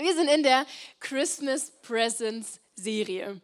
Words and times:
Wir 0.00 0.14
sind 0.14 0.28
in 0.28 0.44
der 0.44 0.64
Christmas 1.00 1.72
Presents 1.82 2.60
Serie. 2.76 3.40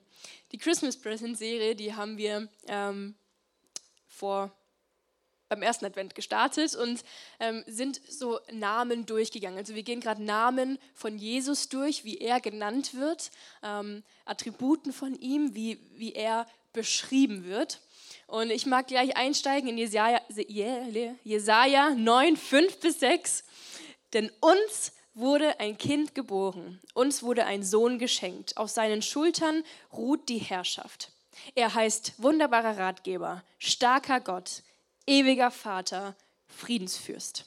Die 0.53 0.59
Christmas 0.59 0.97
Presents 0.97 1.41
Serie, 1.41 1.75
die 1.75 1.95
haben 1.95 2.17
wir 2.17 2.49
ähm, 2.69 3.17
vor 4.07 4.53
beim 5.49 5.63
ersten 5.63 5.85
Advent 5.85 6.15
gestartet 6.15 6.77
und 6.77 7.03
ähm, 7.41 7.65
sind 7.67 8.01
so 8.09 8.39
Namen 8.53 9.05
durchgegangen. 9.05 9.59
Also 9.59 9.75
wir 9.75 9.83
gehen 9.83 9.99
gerade 9.99 10.23
Namen 10.23 10.79
von 10.95 11.19
Jesus 11.19 11.69
durch, 11.71 12.05
wie 12.05 12.19
er 12.19 12.41
genannt 12.41 12.95
wird, 12.95 13.33
ähm, 13.65 14.05
Attributen 14.25 14.93
von 14.93 15.17
ihm, 15.17 15.57
wie, 15.57 15.81
wie 15.97 16.13
er 16.13 16.47
beschrieben 16.73 17.47
wird. 17.47 17.81
Und 18.29 18.51
ich 18.51 18.65
mag 18.65 18.87
gleich 18.87 19.17
einsteigen 19.17 19.71
in 19.71 19.79
Jesaja, 19.79 20.21
Jesaja 21.25 21.91
9, 21.91 22.37
5 22.37 22.79
bis 22.79 23.01
6. 23.01 23.43
Denn 24.13 24.31
uns 24.41 24.93
wurde 25.15 25.61
ein 25.61 25.79
Kind 25.79 26.15
geboren, 26.15 26.81
uns 26.93 27.23
wurde 27.23 27.47
ein 27.47 27.63
Sohn 27.63 27.99
geschenkt. 27.99 28.57
Auf 28.57 28.71
seinen 28.71 29.03
Schultern 29.03 29.65
ruht 29.93 30.29
die 30.29 30.39
Herrschaft. 30.39 31.13
Er 31.55 31.75
heißt 31.75 32.23
wunderbarer 32.23 32.79
Ratgeber, 32.79 33.43
starker 33.59 34.21
Gott, 34.21 34.63
ewiger 35.07 35.51
Vater, 35.51 36.15
Friedensfürst. 36.47 37.47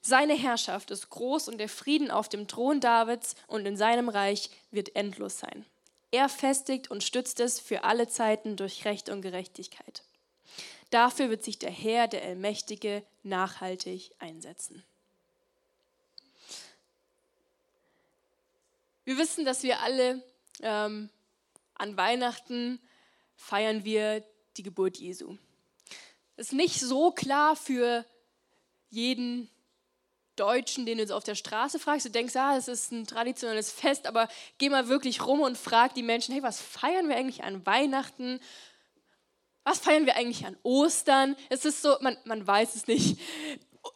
Seine 0.00 0.34
Herrschaft 0.34 0.90
ist 0.90 1.10
groß 1.10 1.48
und 1.48 1.58
der 1.58 1.68
Frieden 1.68 2.10
auf 2.10 2.28
dem 2.28 2.48
Thron 2.48 2.80
Davids 2.80 3.34
und 3.46 3.66
in 3.66 3.76
seinem 3.76 4.08
Reich 4.08 4.50
wird 4.70 4.94
endlos 4.96 5.38
sein. 5.38 5.66
Er 6.10 6.28
festigt 6.28 6.90
und 6.90 7.04
stützt 7.04 7.40
es 7.40 7.60
für 7.60 7.84
alle 7.84 8.08
Zeiten 8.08 8.56
durch 8.56 8.84
Recht 8.86 9.10
und 9.10 9.20
Gerechtigkeit. 9.20 10.02
Dafür 10.90 11.28
wird 11.28 11.44
sich 11.44 11.58
der 11.58 11.70
Herr, 11.70 12.08
der 12.08 12.22
Allmächtige, 12.22 13.02
nachhaltig 13.22 14.12
einsetzen. 14.18 14.82
Wir 19.08 19.16
wissen, 19.16 19.46
dass 19.46 19.62
wir 19.62 19.80
alle 19.80 20.22
ähm, 20.60 21.08
an 21.76 21.96
Weihnachten 21.96 22.78
feiern 23.36 23.82
wir 23.82 24.22
die 24.58 24.62
Geburt 24.62 24.98
Jesu. 24.98 25.38
Das 26.36 26.48
ist 26.48 26.52
nicht 26.52 26.78
so 26.78 27.10
klar 27.10 27.56
für 27.56 28.04
jeden 28.90 29.48
Deutschen, 30.36 30.84
den 30.84 30.98
du 30.98 31.04
jetzt 31.04 31.12
auf 31.12 31.24
der 31.24 31.36
Straße 31.36 31.78
fragst, 31.78 32.04
du 32.04 32.10
denkst, 32.10 32.36
ah, 32.36 32.58
es 32.58 32.68
ist 32.68 32.92
ein 32.92 33.06
traditionelles 33.06 33.72
Fest, 33.72 34.06
aber 34.06 34.28
geh 34.58 34.68
mal 34.68 34.88
wirklich 34.88 35.24
rum 35.24 35.40
und 35.40 35.56
frag 35.56 35.94
die 35.94 36.02
Menschen, 36.02 36.34
hey, 36.34 36.42
was 36.42 36.60
feiern 36.60 37.08
wir 37.08 37.16
eigentlich 37.16 37.42
an 37.44 37.64
Weihnachten? 37.64 38.40
Was 39.64 39.78
feiern 39.78 40.04
wir 40.04 40.16
eigentlich 40.16 40.44
an 40.44 40.58
Ostern? 40.64 41.34
Es 41.48 41.64
ist 41.64 41.80
so, 41.80 41.96
man, 42.02 42.18
man 42.26 42.46
weiß 42.46 42.74
es 42.74 42.86
nicht. 42.86 43.18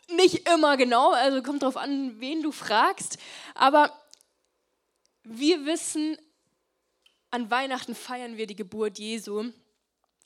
Nicht 0.08 0.48
immer 0.48 0.78
genau, 0.78 1.10
also 1.10 1.42
kommt 1.42 1.62
darauf 1.64 1.76
an, 1.76 2.18
wen 2.18 2.42
du 2.42 2.50
fragst. 2.50 3.18
Aber 3.54 3.92
wir 5.24 5.64
wissen, 5.66 6.16
an 7.30 7.50
Weihnachten 7.50 7.94
feiern 7.94 8.36
wir 8.36 8.46
die 8.46 8.56
Geburt 8.56 8.98
Jesu. 8.98 9.52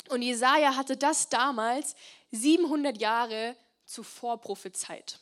Und 0.08 0.22
Jesaja 0.22 0.76
hatte 0.76 0.96
das 0.96 1.28
damals 1.28 1.94
700 2.32 3.00
Jahre 3.00 3.56
zuvor 3.84 4.40
prophezeit. 4.40 5.20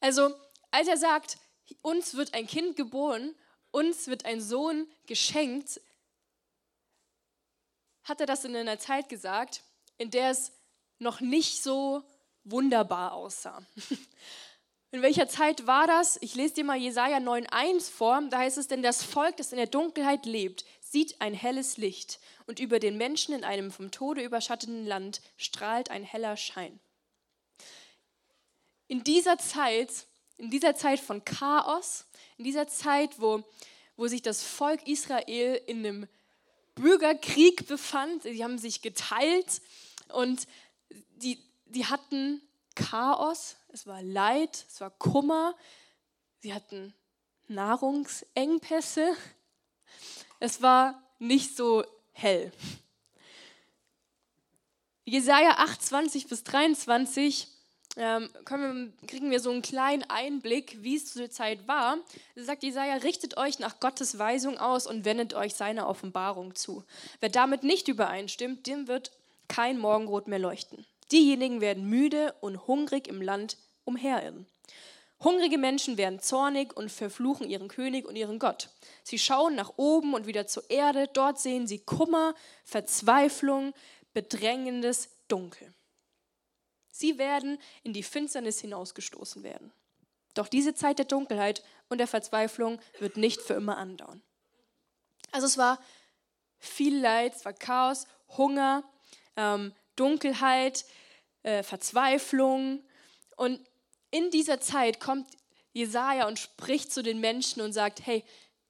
Also, 0.00 0.34
als 0.70 0.88
er 0.88 0.96
sagt, 0.96 1.38
uns 1.82 2.14
wird 2.14 2.34
ein 2.34 2.46
Kind 2.46 2.76
geboren, 2.76 3.34
uns 3.70 4.08
wird 4.08 4.24
ein 4.24 4.40
Sohn 4.40 4.88
geschenkt, 5.06 5.80
hat 8.04 8.20
er 8.20 8.26
das 8.26 8.44
in 8.44 8.56
einer 8.56 8.78
Zeit 8.78 9.08
gesagt, 9.08 9.62
in 9.98 10.10
der 10.10 10.30
es 10.30 10.52
noch 10.98 11.20
nicht 11.20 11.62
so 11.62 12.02
wunderbar 12.44 13.12
aussah. 13.12 13.62
In 14.92 15.02
welcher 15.02 15.28
Zeit 15.28 15.68
war 15.68 15.86
das? 15.86 16.18
Ich 16.20 16.34
lese 16.34 16.54
dir 16.54 16.64
mal 16.64 16.76
Jesaja 16.76 17.18
9,1 17.18 17.90
vor. 17.90 18.20
Da 18.28 18.38
heißt 18.38 18.58
es: 18.58 18.66
Denn 18.66 18.82
das 18.82 19.04
Volk, 19.04 19.36
das 19.36 19.52
in 19.52 19.58
der 19.58 19.68
Dunkelheit 19.68 20.26
lebt, 20.26 20.64
sieht 20.80 21.20
ein 21.20 21.32
helles 21.32 21.76
Licht 21.76 22.18
und 22.46 22.58
über 22.58 22.80
den 22.80 22.96
Menschen 22.96 23.32
in 23.32 23.44
einem 23.44 23.70
vom 23.70 23.92
Tode 23.92 24.22
überschatteten 24.22 24.84
Land 24.84 25.20
strahlt 25.36 25.90
ein 25.90 26.02
heller 26.02 26.36
Schein. 26.36 26.80
In 28.88 29.04
dieser 29.04 29.38
Zeit, 29.38 30.06
in 30.36 30.50
dieser 30.50 30.74
Zeit 30.74 30.98
von 30.98 31.24
Chaos, 31.24 32.06
in 32.38 32.44
dieser 32.44 32.66
Zeit, 32.66 33.20
wo, 33.20 33.44
wo 33.96 34.08
sich 34.08 34.22
das 34.22 34.42
Volk 34.42 34.88
Israel 34.88 35.60
in 35.68 35.86
einem 35.86 36.08
Bürgerkrieg 36.74 37.68
befand, 37.68 38.24
sie 38.24 38.42
haben 38.42 38.58
sich 38.58 38.82
geteilt 38.82 39.62
und 40.12 40.48
die, 41.14 41.38
die 41.66 41.86
hatten 41.86 42.42
Chaos, 42.74 43.54
es 43.72 43.86
war 43.86 44.02
Leid, 44.02 44.66
es 44.68 44.80
war 44.80 44.90
Kummer, 44.90 45.54
sie 46.40 46.54
hatten 46.54 46.94
Nahrungsengpässe, 47.48 49.14
es 50.38 50.62
war 50.62 51.02
nicht 51.18 51.56
so 51.56 51.84
hell. 52.12 52.52
Jesaja 55.04 55.56
8, 55.58 55.82
20 55.82 56.28
bis 56.28 56.44
23 56.44 57.48
ähm, 57.96 58.30
wir, 58.48 58.92
kriegen 59.08 59.30
wir 59.30 59.40
so 59.40 59.50
einen 59.50 59.62
kleinen 59.62 60.04
Einblick, 60.08 60.78
wie 60.80 60.96
es 60.96 61.12
zu 61.12 61.18
der 61.18 61.30
Zeit 61.30 61.66
war. 61.66 61.98
Da 62.36 62.44
sagt 62.44 62.62
Jesaja: 62.62 62.94
Richtet 62.96 63.36
euch 63.36 63.58
nach 63.58 63.80
Gottes 63.80 64.18
Weisung 64.18 64.58
aus 64.58 64.86
und 64.86 65.04
wendet 65.04 65.34
euch 65.34 65.54
seiner 65.54 65.88
Offenbarung 65.88 66.54
zu. 66.54 66.84
Wer 67.18 67.30
damit 67.30 67.64
nicht 67.64 67.88
übereinstimmt, 67.88 68.66
dem 68.66 68.86
wird 68.86 69.10
kein 69.48 69.78
Morgenrot 69.78 70.28
mehr 70.28 70.38
leuchten. 70.38 70.86
Diejenigen 71.12 71.60
werden 71.60 71.88
müde 71.88 72.34
und 72.40 72.66
hungrig 72.66 73.08
im 73.08 73.20
Land 73.20 73.56
umherirren. 73.84 74.46
Hungrige 75.22 75.58
Menschen 75.58 75.98
werden 75.98 76.20
zornig 76.20 76.74
und 76.74 76.90
verfluchen 76.90 77.48
ihren 77.48 77.68
König 77.68 78.06
und 78.06 78.16
ihren 78.16 78.38
Gott. 78.38 78.70
Sie 79.02 79.18
schauen 79.18 79.54
nach 79.54 79.74
oben 79.76 80.14
und 80.14 80.26
wieder 80.26 80.46
zur 80.46 80.68
Erde. 80.70 81.08
Dort 81.12 81.38
sehen 81.38 81.66
sie 81.66 81.78
Kummer, 81.78 82.34
Verzweiflung, 82.64 83.74
bedrängendes 84.14 85.10
Dunkel. 85.28 85.74
Sie 86.90 87.18
werden 87.18 87.58
in 87.82 87.92
die 87.92 88.02
Finsternis 88.02 88.60
hinausgestoßen 88.60 89.42
werden. 89.42 89.72
Doch 90.34 90.48
diese 90.48 90.74
Zeit 90.74 90.98
der 90.98 91.06
Dunkelheit 91.06 91.62
und 91.88 91.98
der 91.98 92.06
Verzweiflung 92.06 92.80
wird 92.98 93.16
nicht 93.16 93.42
für 93.42 93.54
immer 93.54 93.76
andauern. 93.76 94.22
Also 95.32 95.46
es 95.46 95.58
war 95.58 95.78
viel 96.58 96.98
Leid, 96.98 97.34
es 97.34 97.44
war 97.44 97.52
Chaos, 97.52 98.06
Hunger, 98.36 98.84
ähm, 99.36 99.74
Dunkelheit, 99.96 100.84
äh, 101.42 101.62
Verzweiflung. 101.62 102.82
Und 103.36 103.60
in 104.10 104.30
dieser 104.30 104.60
Zeit 104.60 105.00
kommt 105.00 105.28
Jesaja 105.72 106.26
und 106.26 106.38
spricht 106.38 106.92
zu 106.92 107.02
den 107.02 107.20
Menschen 107.20 107.62
und 107.62 107.72
sagt: 107.72 108.04
Hey, 108.04 108.24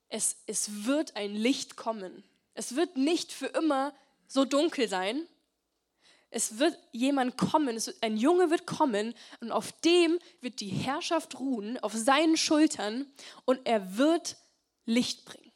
es, 0.09 0.37
es 0.47 0.85
wird 0.85 1.17
ein 1.17 1.35
Licht 1.35 1.77
kommen. 1.77 2.25
Es 2.55 2.77
wird 2.77 2.97
nicht 2.97 3.33
für 3.33 3.47
immer 3.47 3.95
so 4.27 4.45
dunkel 4.45 4.89
sein. 4.89 5.27
Es 6.31 6.59
wird 6.59 6.79
jemand 6.93 7.37
kommen, 7.37 7.75
wird, 7.75 8.03
ein 8.03 8.17
Junge 8.17 8.51
wird 8.51 8.67
kommen 8.67 9.15
und 9.41 9.51
auf 9.51 9.73
dem 9.81 10.19
wird 10.41 10.61
die 10.61 10.69
Herrschaft 10.69 11.41
ruhen, 11.41 11.79
auf 11.79 11.93
seinen 11.93 12.37
Schultern 12.37 13.11
und 13.45 13.61
er 13.65 13.99
wird 13.99 14.37
Licht 14.85 15.25
bringen. 15.25 15.50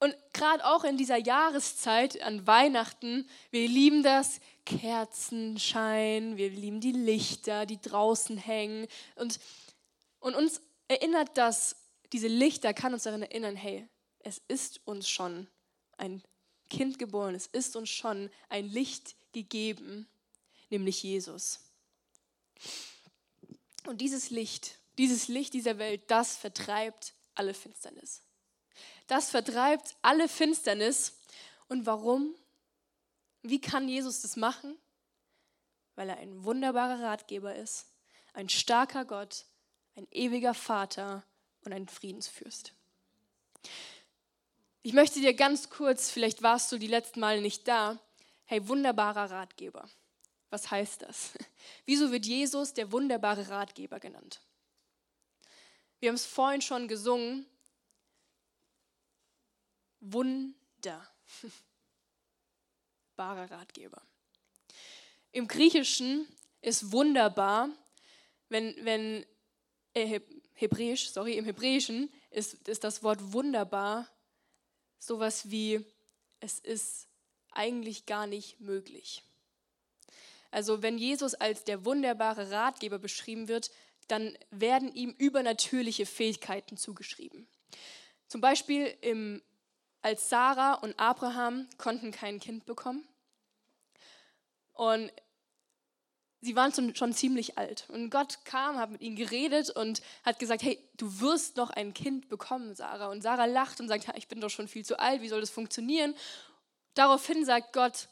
Und 0.00 0.16
gerade 0.32 0.64
auch 0.64 0.82
in 0.84 0.96
dieser 0.96 1.18
Jahreszeit 1.18 2.22
an 2.22 2.46
Weihnachten, 2.46 3.28
wir 3.50 3.68
lieben 3.68 4.02
das, 4.02 4.40
Kerzenschein, 4.64 6.38
wir 6.38 6.48
lieben 6.48 6.80
die 6.80 6.92
Lichter, 6.92 7.66
die 7.66 7.80
draußen 7.80 8.38
hängen. 8.38 8.86
Und, 9.16 9.38
und 10.20 10.34
uns 10.34 10.62
erinnert 10.88 11.36
das, 11.36 11.76
diese 12.12 12.28
Lichter 12.28 12.72
kann 12.72 12.94
uns 12.94 13.02
daran 13.02 13.22
erinnern, 13.22 13.56
hey, 13.56 13.86
es 14.20 14.40
ist 14.48 14.80
uns 14.86 15.08
schon 15.08 15.48
ein 15.98 16.22
Kind 16.70 16.98
geboren, 16.98 17.34
es 17.34 17.46
ist 17.46 17.76
uns 17.76 17.90
schon 17.90 18.30
ein 18.48 18.66
Licht 18.68 19.16
gegeben, 19.32 20.08
nämlich 20.70 21.02
Jesus. 21.02 21.60
Und 23.86 24.00
dieses 24.00 24.30
Licht, 24.30 24.78
dieses 24.96 25.28
Licht 25.28 25.52
dieser 25.52 25.76
Welt, 25.78 26.10
das 26.10 26.36
vertreibt 26.36 27.12
alle 27.34 27.52
Finsternis. 27.52 28.22
Das 29.10 29.28
vertreibt 29.30 29.96
alle 30.02 30.28
Finsternis. 30.28 31.18
Und 31.66 31.84
warum? 31.84 32.32
Wie 33.42 33.60
kann 33.60 33.88
Jesus 33.88 34.22
das 34.22 34.36
machen? 34.36 34.78
Weil 35.96 36.10
er 36.10 36.18
ein 36.18 36.44
wunderbarer 36.44 37.02
Ratgeber 37.02 37.56
ist, 37.56 37.86
ein 38.34 38.48
starker 38.48 39.04
Gott, 39.04 39.46
ein 39.96 40.06
ewiger 40.12 40.54
Vater 40.54 41.24
und 41.64 41.72
ein 41.72 41.88
Friedensfürst. 41.88 42.72
Ich 44.82 44.92
möchte 44.92 45.18
dir 45.18 45.34
ganz 45.34 45.70
kurz, 45.70 46.08
vielleicht 46.08 46.42
warst 46.44 46.70
du 46.70 46.78
die 46.78 46.86
letzten 46.86 47.18
Male 47.18 47.40
nicht 47.40 47.66
da, 47.66 47.98
hey, 48.44 48.68
wunderbarer 48.68 49.28
Ratgeber. 49.32 49.90
Was 50.50 50.70
heißt 50.70 51.02
das? 51.02 51.32
Wieso 51.84 52.12
wird 52.12 52.26
Jesus 52.26 52.74
der 52.74 52.92
wunderbare 52.92 53.48
Ratgeber 53.48 53.98
genannt? 53.98 54.40
Wir 55.98 56.10
haben 56.10 56.16
es 56.16 56.26
vorhin 56.26 56.62
schon 56.62 56.86
gesungen. 56.86 57.44
Wunder. 60.00 61.08
wunderbarer 63.20 63.50
Ratgeber. 63.50 64.02
Im 65.32 65.46
Griechischen 65.46 66.26
ist 66.62 66.90
wunderbar, 66.90 67.68
wenn, 68.48 68.74
wenn 68.84 69.26
äh, 69.94 70.20
Hebräisch, 70.54 71.10
sorry, 71.10 71.34
im 71.34 71.44
Hebräischen 71.44 72.10
ist, 72.30 72.68
ist 72.68 72.84
das 72.84 73.02
Wort 73.02 73.32
wunderbar 73.32 74.08
sowas 74.98 75.50
wie, 75.50 75.84
es 76.40 76.58
ist 76.58 77.06
eigentlich 77.52 78.06
gar 78.06 78.26
nicht 78.26 78.60
möglich. 78.60 79.22
Also 80.50 80.82
wenn 80.82 80.98
Jesus 80.98 81.34
als 81.34 81.64
der 81.64 81.84
wunderbare 81.84 82.50
Ratgeber 82.50 82.98
beschrieben 82.98 83.48
wird, 83.48 83.70
dann 84.08 84.36
werden 84.50 84.92
ihm 84.94 85.14
übernatürliche 85.16 86.06
Fähigkeiten 86.06 86.76
zugeschrieben. 86.76 87.46
Zum 88.26 88.40
Beispiel 88.40 88.96
im, 89.00 89.42
als 90.02 90.28
Sarah 90.28 90.74
und 90.74 90.98
Abraham 90.98 91.68
konnten 91.76 92.10
kein 92.10 92.40
Kind 92.40 92.64
bekommen. 92.64 93.06
Und 94.72 95.12
sie 96.40 96.56
waren 96.56 96.72
schon 96.94 97.12
ziemlich 97.12 97.58
alt. 97.58 97.84
Und 97.90 98.10
Gott 98.10 98.44
kam, 98.44 98.78
hat 98.78 98.90
mit 98.90 99.02
ihnen 99.02 99.16
geredet 99.16 99.70
und 99.70 100.00
hat 100.22 100.38
gesagt, 100.38 100.62
hey, 100.62 100.82
du 100.96 101.20
wirst 101.20 101.56
noch 101.56 101.70
ein 101.70 101.92
Kind 101.92 102.28
bekommen, 102.28 102.74
Sarah. 102.74 103.08
Und 103.08 103.22
Sarah 103.22 103.44
lacht 103.44 103.80
und 103.80 103.88
sagt, 103.88 104.06
ich 104.16 104.28
bin 104.28 104.40
doch 104.40 104.48
schon 104.48 104.68
viel 104.68 104.84
zu 104.84 104.98
alt, 104.98 105.20
wie 105.20 105.28
soll 105.28 105.40
das 105.40 105.50
funktionieren? 105.50 106.14
Daraufhin 106.94 107.44
sagt 107.44 107.72
Gott, 107.72 108.08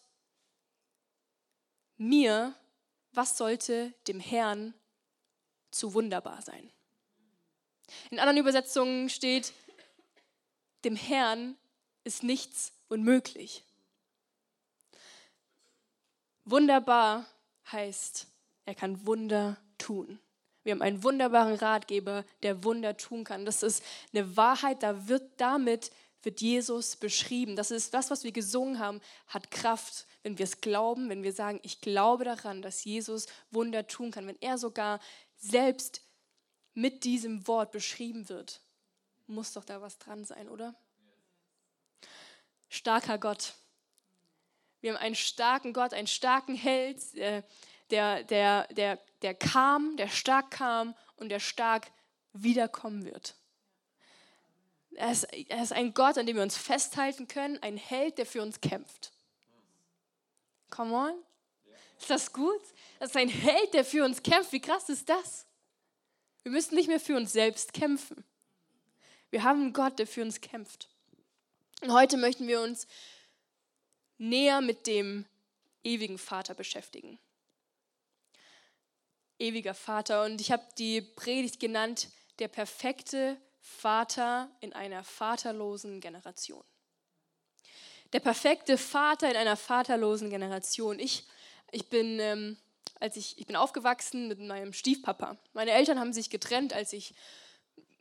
mir, 1.97 2.55
was 3.13 3.39
sollte 3.39 3.93
dem 4.07 4.21
Herrn 4.21 4.75
zu 5.71 5.95
wunderbar 5.95 6.43
sein? 6.43 6.71
In 8.11 8.19
anderen 8.19 8.39
Übersetzungen 8.39 9.09
steht, 9.09 9.53
dem 10.85 10.95
Herrn 10.95 11.57
ist 12.09 12.23
nichts 12.23 12.73
unmöglich. 12.89 13.63
Wunderbar 16.47 17.27
heißt, 17.71 18.27
er 18.65 18.75
kann 18.75 19.07
Wunder 19.07 19.59
tun. 19.77 20.19
Wir 20.65 20.73
haben 20.73 20.81
einen 20.81 21.05
wunderbaren 21.05 21.55
Ratgeber, 21.55 22.25
der 22.43 22.65
Wunder 22.65 22.97
tun 22.97 23.25
kann. 23.25 23.45
Das 23.45 23.63
ist 23.63 23.85
eine 24.13 24.37
Wahrheit, 24.39 24.83
da 24.83 25.07
wird 25.07 25.39
damit 25.39 25.91
wird 26.23 26.41
Jesus 26.41 26.97
beschrieben. 26.97 27.57
Das 27.57 27.71
ist 27.71 27.95
das, 27.95 28.11
was 28.11 28.25
wir 28.25 28.33
gesungen 28.33 28.79
haben, 28.79 29.01
hat 29.29 29.51
Kraft, 29.51 30.07
wenn 30.23 30.37
wir 30.37 30.45
es 30.45 30.61
glauben, 30.61 31.09
wenn 31.11 31.23
wir 31.23 31.33
sagen, 31.33 31.61
ich 31.63 31.81
glaube 31.81 32.25
daran, 32.25 32.61
dass 32.61 32.85
Jesus 32.85 33.27
Wunder 33.51 33.87
tun 33.87 34.11
kann, 34.11 34.27
wenn 34.27 34.41
er 34.41 34.59
sogar 34.59 34.99
selbst 35.37 36.03
mit 36.75 37.05
diesem 37.05 37.47
Wort 37.47 37.71
beschrieben 37.71 38.29
wird, 38.29 38.61
muss 39.27 39.53
doch 39.53 39.65
da 39.65 39.81
was 39.81 39.99
dran 39.99 40.25
sein, 40.25 40.49
oder? 40.49 40.75
Starker 42.69 43.19
Gott. 43.19 43.55
Wir 44.81 44.93
haben 44.93 45.01
einen 45.01 45.15
starken 45.15 45.73
Gott, 45.73 45.93
einen 45.93 46.07
starken 46.07 46.55
Held, 46.55 47.15
äh, 47.15 47.43
der, 47.91 48.23
der, 48.25 48.67
der, 48.69 48.99
der 49.23 49.35
kam, 49.35 49.97
der 49.97 50.09
stark 50.09 50.51
kam 50.51 50.95
und 51.17 51.31
der 51.31 51.41
stark 51.41 51.91
wiederkommen 52.33 53.05
wird. 53.05 53.35
Er 54.95 55.13
ist, 55.13 55.25
er 55.25 55.63
ist 55.63 55.73
ein 55.73 55.95
Gott, 55.95 56.19
an 56.19 56.27
dem 56.27 56.37
wir 56.37 56.43
uns 56.43 56.57
festhalten 56.57 57.29
können, 57.29 57.59
ein 57.63 57.77
Held, 57.77 58.19
der 58.19 58.27
für 58.27 58.43
uns 58.43 58.61
kämpft. 58.61 59.13
Come 60.71 60.95
on. 60.95 61.15
Ist 61.99 62.11
das 62.11 62.33
gut? 62.33 62.61
Das 62.99 63.11
ist 63.11 63.17
ein 63.17 63.29
Held, 63.29 63.75
der 63.75 63.85
für 63.85 64.05
uns 64.05 64.23
kämpft. 64.23 64.53
Wie 64.53 64.61
krass 64.61 64.89
ist 64.89 65.09
das? 65.09 65.47
Wir 66.43 66.53
müssen 66.53 66.75
nicht 66.77 66.89
mehr 66.89 67.01
für 67.01 67.17
uns 67.17 67.33
selbst 67.33 67.73
kämpfen. 67.73 68.25
Wir 69.31 69.43
haben 69.43 69.61
einen 69.61 69.73
Gott, 69.73 69.99
der 69.99 70.07
für 70.07 70.23
uns 70.23 70.41
kämpft. 70.41 70.89
Und 71.81 71.93
heute 71.93 72.17
möchten 72.17 72.47
wir 72.49 72.61
uns 72.61 72.87
näher 74.19 74.61
mit 74.61 74.87
dem 74.87 75.27
ewigen 75.85 76.19
Vater 76.19 76.55
beschäftigen 76.55 77.19
ewiger 79.39 79.75
Vater. 79.75 80.25
Und 80.25 80.41
ich 80.41 80.53
habe 80.53 80.65
die 80.79 81.01
Predigt 81.01 81.61
genannt, 81.61 82.09
der 82.39 82.49
perfekte 82.49 83.37
Vater 83.61 84.51
in 84.61 84.73
einer 84.73 85.05
vaterlosen 85.05 86.01
Generation. 86.01 86.65
Der 88.13 88.21
perfekte 88.21 88.79
Vater 88.79 89.31
in 89.31 89.37
einer 89.37 89.57
vaterlosen 89.57 90.31
Generation. 90.31 90.99
Ich, 90.99 91.25
ich 91.71 91.89
bin, 91.89 92.19
ähm, 92.21 92.57
als 93.01 93.17
ich, 93.17 93.39
ich 93.39 93.47
bin 93.47 93.57
aufgewachsen 93.57 94.29
mit 94.29 94.41
meinem 94.41 94.73
Stiefpapa. 94.73 95.37
Meine 95.53 95.73
Eltern 95.73 95.99
haben 95.99 96.13
sich 96.13 96.31
getrennt, 96.31 96.73
als 96.73 96.93
ich, 96.93 97.15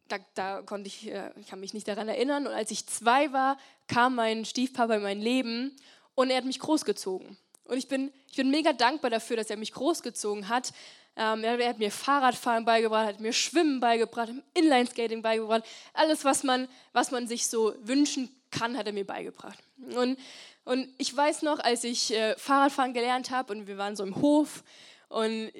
da, 0.07 0.17
da 0.35 0.61
konnte 0.61 0.87
ich, 0.87 1.11
äh, 1.11 1.31
ich 1.39 1.47
kann 1.47 1.59
mich 1.59 1.73
nicht 1.73 1.87
daran 1.87 2.07
erinnern. 2.07 2.47
Und 2.47 2.53
als 2.53 2.71
ich 2.71 2.85
zwei 2.87 3.31
war, 3.33 3.57
kam 3.87 4.15
mein 4.15 4.45
Stiefpapa 4.45 4.95
in 4.95 5.03
mein 5.03 5.21
Leben 5.21 5.75
und 6.15 6.29
er 6.29 6.37
hat 6.37 6.45
mich 6.45 6.59
großgezogen. 6.59 7.37
Und 7.65 7.77
ich 7.77 7.87
bin, 7.87 8.11
ich 8.29 8.37
bin 8.37 8.49
mega 8.49 8.73
dankbar 8.73 9.11
dafür, 9.11 9.37
dass 9.37 9.49
er 9.49 9.57
mich 9.57 9.73
großgezogen 9.73 10.47
hat, 10.47 10.71
ähm, 11.19 11.43
er 11.43 11.69
hat 11.69 11.79
mir 11.79 11.91
Fahrradfahren 11.91 12.63
beigebracht, 12.63 13.07
hat 13.07 13.19
mir 13.19 13.33
Schwimmen 13.33 13.79
beigebracht, 13.79 14.29
Inlineskating 14.53 15.23
beigebracht. 15.23 15.63
Alles, 15.93 16.23
was 16.23 16.43
man, 16.43 16.67
was 16.93 17.09
man 17.09 17.27
sich 17.27 17.47
so 17.47 17.73
wünschen 17.81 18.29
kann, 18.51 18.77
hat 18.77 18.85
er 18.85 18.93
mir 18.93 19.05
beigebracht. 19.05 19.57
Und, 19.95 20.19
und 20.63 20.87
ich 20.99 21.15
weiß 21.15 21.41
noch, 21.41 21.59
als 21.59 21.83
ich 21.83 22.13
äh, 22.13 22.35
Fahrradfahren 22.37 22.93
gelernt 22.93 23.31
habe 23.31 23.51
und 23.51 23.65
wir 23.65 23.79
waren 23.79 23.95
so 23.95 24.03
im 24.03 24.15
Hof 24.17 24.63
und 25.09 25.51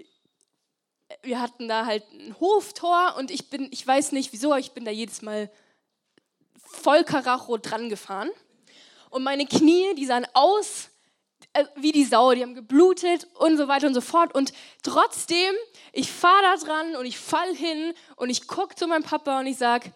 wir 1.24 1.42
hatten 1.42 1.68
da 1.68 1.86
halt 1.86 2.04
ein 2.12 2.40
Hoftor 2.40 3.16
und 3.18 3.32
ich 3.32 3.50
bin, 3.50 3.70
ich 3.72 3.86
weiß 3.86 4.12
nicht 4.12 4.34
wieso, 4.34 4.56
ich 4.56 4.72
bin 4.72 4.86
da 4.86 4.92
jedes 4.92 5.22
Mal 5.22 5.50
voll 6.58 7.04
Karacho 7.04 7.58
dran 7.58 7.90
gefahren. 7.90 8.30
Und 9.10 9.24
meine 9.24 9.46
Knie, 9.46 9.96
die 9.96 10.06
sahen 10.06 10.28
aus 10.34 10.90
äh, 11.54 11.66
wie 11.76 11.92
die 11.92 12.04
Sau, 12.04 12.34
die 12.34 12.44
haben 12.44 12.54
geblutet 12.54 13.28
und 13.36 13.58
so 13.58 13.68
weiter 13.68 13.88
und 13.88 13.94
so 13.94 14.02
fort. 14.02 14.36
Und 14.36 14.54
trotzdem, 14.84 15.56
ich 15.92 16.12
fahre 16.12 16.44
da 16.44 16.56
dran 16.58 16.96
und 16.96 17.06
ich 17.06 17.18
fall 17.18 17.56
hin 17.56 17.94
und 18.16 18.30
ich 18.30 18.48
gucke 18.48 18.76
zu 18.76 18.88
meinem 18.88 19.04
Papa 19.04 19.40
und 19.40 19.48
ich 19.48 19.58
sage, 19.58 19.92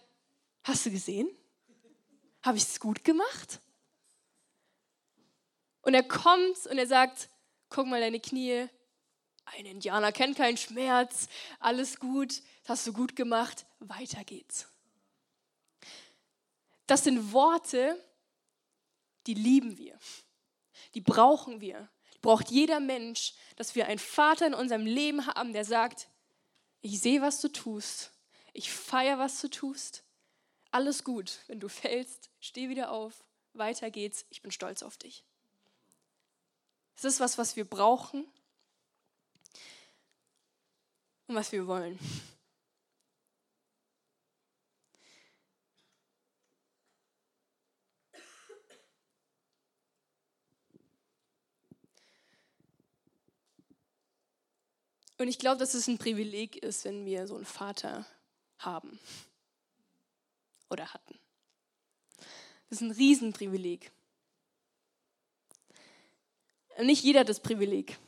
hast 0.63 0.85
du 0.85 0.91
gesehen? 0.91 1.29
Habe 2.41 2.57
ich 2.57 2.63
es 2.63 2.79
gut 2.79 3.03
gemacht? 3.03 3.59
Und 5.83 5.93
er 5.93 6.03
kommt 6.03 6.65
und 6.69 6.77
er 6.77 6.87
sagt, 6.87 7.29
guck 7.69 7.85
mal 7.85 7.99
deine 7.99 8.19
Knie. 8.19 8.67
Ein 9.57 9.65
Indianer 9.65 10.11
kennt 10.11 10.37
keinen 10.37 10.57
Schmerz, 10.57 11.27
alles 11.59 11.99
gut, 11.99 12.41
das 12.61 12.69
hast 12.69 12.87
du 12.87 12.93
gut 12.93 13.15
gemacht, 13.15 13.65
weiter 13.79 14.23
geht's. 14.23 14.67
Das 16.87 17.03
sind 17.03 17.31
Worte, 17.33 18.01
die 19.27 19.33
lieben 19.33 19.77
wir 19.77 19.97
die 20.93 21.01
brauchen 21.01 21.61
wir. 21.61 21.89
Braucht 22.21 22.51
jeder 22.51 22.79
Mensch, 22.79 23.33
dass 23.55 23.75
wir 23.75 23.87
einen 23.87 23.99
Vater 23.99 24.47
in 24.47 24.53
unserem 24.53 24.85
Leben 24.85 25.25
haben, 25.25 25.53
der 25.53 25.65
sagt, 25.65 26.07
ich 26.81 26.99
sehe, 26.99 27.21
was 27.21 27.41
du 27.41 27.47
tust. 27.47 28.11
Ich 28.53 28.71
feiere, 28.71 29.17
was 29.17 29.39
du 29.41 29.49
tust. 29.49 30.03
Alles 30.71 31.03
gut. 31.03 31.39
Wenn 31.47 31.59
du 31.59 31.67
fällst, 31.67 32.29
steh 32.39 32.69
wieder 32.69 32.91
auf. 32.91 33.23
Weiter 33.53 33.89
geht's. 33.89 34.25
Ich 34.29 34.41
bin 34.41 34.51
stolz 34.51 34.83
auf 34.83 34.97
dich. 34.97 35.23
Es 36.95 37.05
ist 37.05 37.19
was, 37.19 37.37
was 37.37 37.55
wir 37.55 37.65
brauchen 37.65 38.25
und 41.31 41.37
was 41.37 41.51
wir 41.53 41.65
wollen. 41.65 41.97
Und 55.17 55.27
ich 55.27 55.37
glaube, 55.37 55.59
dass 55.59 55.73
es 55.73 55.87
ein 55.87 55.99
Privileg 55.99 56.57
ist, 56.57 56.83
wenn 56.83 57.05
wir 57.05 57.27
so 57.27 57.35
einen 57.35 57.45
Vater 57.45 58.05
haben 58.57 58.99
oder 60.69 60.93
hatten. 60.93 61.17
Das 62.69 62.81
ist 62.81 62.81
ein 62.81 62.91
Riesenprivileg. 62.91 63.91
Nicht 66.79 67.03
jeder 67.03 67.21
hat 67.21 67.29
das 67.29 67.39
Privileg. 67.39 67.99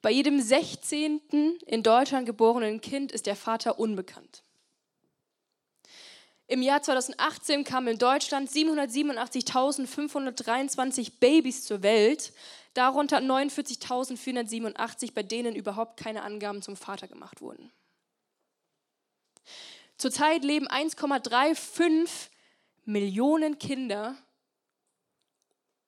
Bei 0.00 0.10
jedem 0.10 0.40
16. 0.40 1.58
in 1.66 1.82
Deutschland 1.82 2.24
geborenen 2.26 2.80
Kind 2.80 3.10
ist 3.12 3.26
der 3.26 3.36
Vater 3.36 3.78
unbekannt. 3.80 4.44
Im 6.46 6.62
Jahr 6.62 6.82
2018 6.82 7.64
kamen 7.64 7.88
in 7.88 7.98
Deutschland 7.98 8.48
787.523 8.48 11.18
Babys 11.20 11.64
zur 11.64 11.82
Welt, 11.82 12.32
darunter 12.72 13.18
49.487, 13.18 15.12
bei 15.12 15.22
denen 15.22 15.54
überhaupt 15.54 15.98
keine 15.98 16.22
Angaben 16.22 16.62
zum 16.62 16.76
Vater 16.76 17.06
gemacht 17.06 17.42
wurden. 17.42 17.70
Zurzeit 19.98 20.44
leben 20.44 20.68
1,35 20.68 22.28
Millionen 22.84 23.58
Kinder 23.58 24.16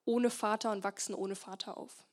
ohne 0.05 0.29
Vater 0.29 0.71
und 0.71 0.83
wachsen 0.83 1.15
ohne 1.15 1.35
Vater 1.35 1.77
auf. 1.77 2.05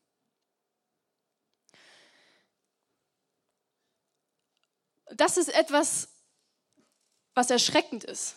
Das 5.15 5.37
ist 5.37 5.49
etwas, 5.49 6.09
was 7.35 7.51
erschreckend 7.51 8.05
ist. 8.05 8.37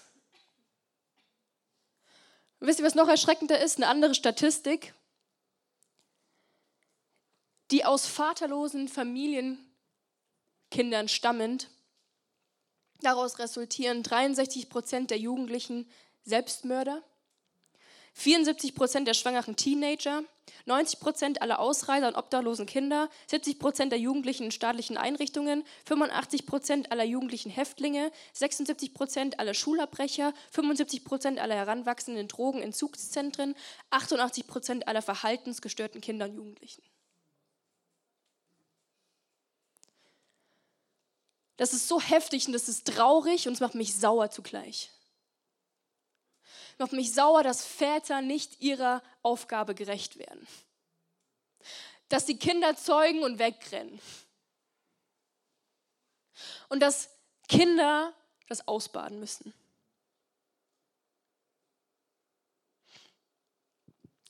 Und 2.59 2.67
wisst 2.67 2.79
ihr, 2.79 2.85
was 2.85 2.95
noch 2.95 3.07
erschreckender 3.07 3.59
ist? 3.59 3.77
Eine 3.77 3.87
andere 3.87 4.13
Statistik. 4.13 4.93
Die 7.71 7.85
aus 7.85 8.05
vaterlosen 8.05 8.87
Familien 8.87 9.57
Kindern 10.69 11.07
stammend. 11.07 11.69
Daraus 13.01 13.39
resultieren 13.39 14.03
63 14.03 14.69
Prozent 14.69 15.11
der 15.11 15.17
Jugendlichen 15.17 15.89
Selbstmörder, 16.23 17.03
74 18.13 18.75
Prozent 18.75 19.07
der 19.07 19.13
schwangeren 19.13 19.55
Teenager, 19.55 20.23
90 20.65 20.99
Prozent 20.99 21.41
aller 21.41 21.59
Ausreiser 21.59 22.07
und 22.07 22.15
obdachlosen 22.15 22.65
Kinder, 22.65 23.09
70 23.27 23.57
Prozent 23.57 23.91
der 23.91 23.99
Jugendlichen 23.99 24.43
in 24.43 24.51
staatlichen 24.51 24.97
Einrichtungen, 24.97 25.63
85 25.85 26.45
Prozent 26.45 26.91
aller 26.91 27.03
jugendlichen 27.03 27.49
Häftlinge, 27.49 28.11
76 28.33 28.93
Prozent 28.93 29.39
aller 29.39 29.53
Schulabbrecher, 29.53 30.33
75 30.51 31.05
Prozent 31.05 31.39
aller 31.39 31.55
heranwachsenden 31.55 32.27
Drogenentzugszentren, 32.27 33.55
88 33.89 34.45
Prozent 34.45 34.87
aller 34.87 35.01
verhaltensgestörten 35.01 36.01
Kinder 36.01 36.25
und 36.25 36.35
Jugendlichen. 36.35 36.83
Das 41.57 41.73
ist 41.73 41.87
so 41.87 42.01
heftig 42.01 42.47
und 42.47 42.53
das 42.53 42.67
ist 42.67 42.87
traurig 42.87 43.47
und 43.47 43.53
es 43.53 43.59
macht 43.59 43.75
mich 43.75 43.95
sauer 43.95 44.31
zugleich. 44.31 44.89
Macht 46.77 46.93
mich 46.93 47.13
sauer, 47.13 47.43
dass 47.43 47.65
Väter 47.65 48.21
nicht 48.21 48.61
ihrer 48.61 49.03
Aufgabe 49.21 49.75
gerecht 49.75 50.17
werden. 50.17 50.47
Dass 52.09 52.25
die 52.25 52.37
Kinder 52.37 52.75
zeugen 52.75 53.23
und 53.23 53.39
wegrennen. 53.39 53.99
Und 56.69 56.79
dass 56.79 57.09
Kinder 57.47 58.13
das 58.47 58.67
ausbaden 58.67 59.19
müssen. 59.19 59.53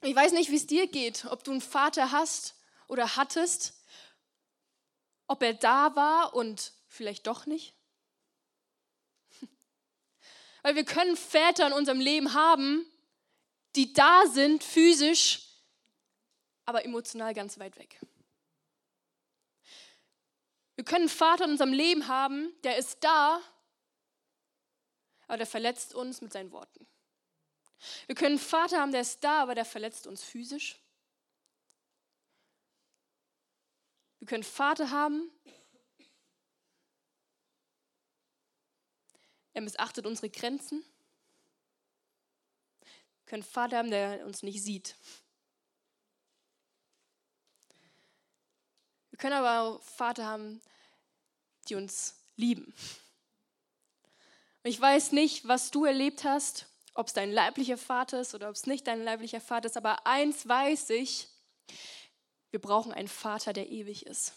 Ich 0.04 0.16
weiß 0.16 0.32
nicht, 0.32 0.50
wie 0.50 0.56
es 0.56 0.66
dir 0.66 0.88
geht, 0.88 1.26
ob 1.26 1.44
du 1.44 1.52
einen 1.52 1.62
Vater 1.62 2.12
hast 2.12 2.56
oder 2.88 3.16
hattest, 3.16 3.74
ob 5.28 5.44
er 5.44 5.54
da 5.54 5.96
war 5.96 6.34
und 6.34 6.74
vielleicht 6.88 7.28
doch 7.28 7.46
nicht? 7.46 7.76
Weil 10.62 10.76
wir 10.76 10.86
können 10.86 11.18
Väter 11.18 11.68
in 11.68 11.74
unserem 11.74 12.00
Leben 12.00 12.34
haben, 12.34 12.86
die 13.76 13.94
da 13.94 14.26
sind, 14.28 14.64
physisch, 14.64 15.48
aber 16.66 16.86
emotional 16.86 17.34
ganz 17.34 17.58
weit 17.60 17.78
weg. 17.78 18.00
Wir 20.76 20.86
können 20.86 21.04
einen 21.04 21.10
Vater 21.10 21.46
in 21.46 21.52
unserem 21.52 21.74
Leben 21.74 22.08
haben, 22.08 22.54
der 22.64 22.78
ist 22.78 23.04
da, 23.04 23.42
aber 25.28 25.38
der 25.38 25.48
verletzt 25.48 25.94
uns 25.94 26.22
mit 26.22 26.34
seinen 26.34 26.52
Worten. 26.52 26.88
Wir 28.06 28.16
können 28.16 28.38
einen 28.38 28.40
Vater 28.40 28.80
haben, 28.80 28.92
der 28.92 29.02
ist 29.02 29.24
da, 29.24 29.42
aber 29.42 29.56
der 29.56 29.66
verletzt 29.66 30.08
uns 30.08 30.24
physisch. 30.24 30.80
Wir 34.20 34.28
können 34.28 34.44
einen 34.44 34.52
Vater 34.52 34.92
haben, 34.92 35.32
Er 39.54 39.62
missachtet 39.62 40.06
unsere 40.06 40.30
Grenzen. 40.30 40.84
Wir 42.82 43.26
können 43.26 43.44
Vater 43.44 43.78
haben, 43.78 43.92
der 43.92 44.26
uns 44.26 44.44
nicht 44.44 44.62
sieht. 44.64 44.96
Wir 49.10 49.18
können 49.18 49.36
aber 49.36 49.62
auch 49.62 49.84
Vater 49.84 50.26
haben, 50.26 50.62
die 51.68 51.76
uns 51.76 52.16
lieben. 52.36 52.74
Ich 54.64 54.80
weiß 54.80 55.12
nicht, 55.12 55.48
was 55.48 55.72
du 55.72 55.86
erlebt 55.86 56.24
hast, 56.24 56.68
ob 56.94 57.08
es 57.08 57.14
dein 57.14 57.32
leiblicher 57.32 57.78
Vater 57.78 58.22
ist 58.22 58.36
oder 58.36 58.50
ob 58.50 58.56
es 58.56 58.68
nicht 58.68 58.88
dein 58.88 59.04
leiblicher 59.04 59.42
Vater 59.42 59.68
ist, 59.68 59.78
aber 59.78 60.06
eins 60.06 60.48
weiß 60.48 60.92
ich, 60.92 61.28
wir 62.52 62.60
brauchen 62.60 62.92
einen 62.92 63.08
Vater, 63.08 63.54
der 63.54 63.70
ewig 63.70 64.06
ist. 64.06 64.34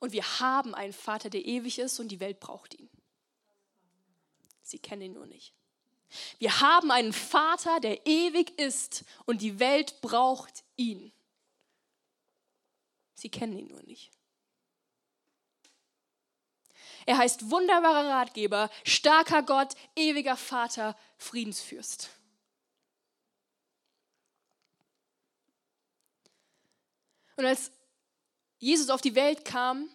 Und 0.00 0.12
wir 0.12 0.40
haben 0.40 0.74
einen 0.74 0.92
Vater, 0.92 1.30
der 1.30 1.44
ewig 1.44 1.78
ist 1.78 2.00
und 2.00 2.08
die 2.08 2.20
Welt 2.20 2.40
braucht 2.40 2.74
ihn. 2.74 2.85
Sie 4.66 4.80
kennen 4.80 5.02
ihn 5.02 5.12
nur 5.12 5.26
nicht. 5.26 5.54
Wir 6.38 6.60
haben 6.60 6.90
einen 6.90 7.12
Vater, 7.12 7.78
der 7.78 8.04
ewig 8.04 8.58
ist 8.58 9.04
und 9.24 9.40
die 9.40 9.60
Welt 9.60 10.00
braucht 10.00 10.64
ihn. 10.74 11.12
Sie 13.14 13.30
kennen 13.30 13.56
ihn 13.56 13.68
nur 13.68 13.82
nicht. 13.84 14.10
Er 17.06 17.18
heißt 17.18 17.48
wunderbarer 17.48 18.08
Ratgeber, 18.08 18.68
starker 18.82 19.44
Gott, 19.44 19.74
ewiger 19.94 20.36
Vater, 20.36 20.98
Friedensfürst. 21.16 22.10
Und 27.36 27.44
als 27.44 27.70
Jesus 28.58 28.90
auf 28.90 29.00
die 29.00 29.14
Welt 29.14 29.44
kam, 29.44 29.88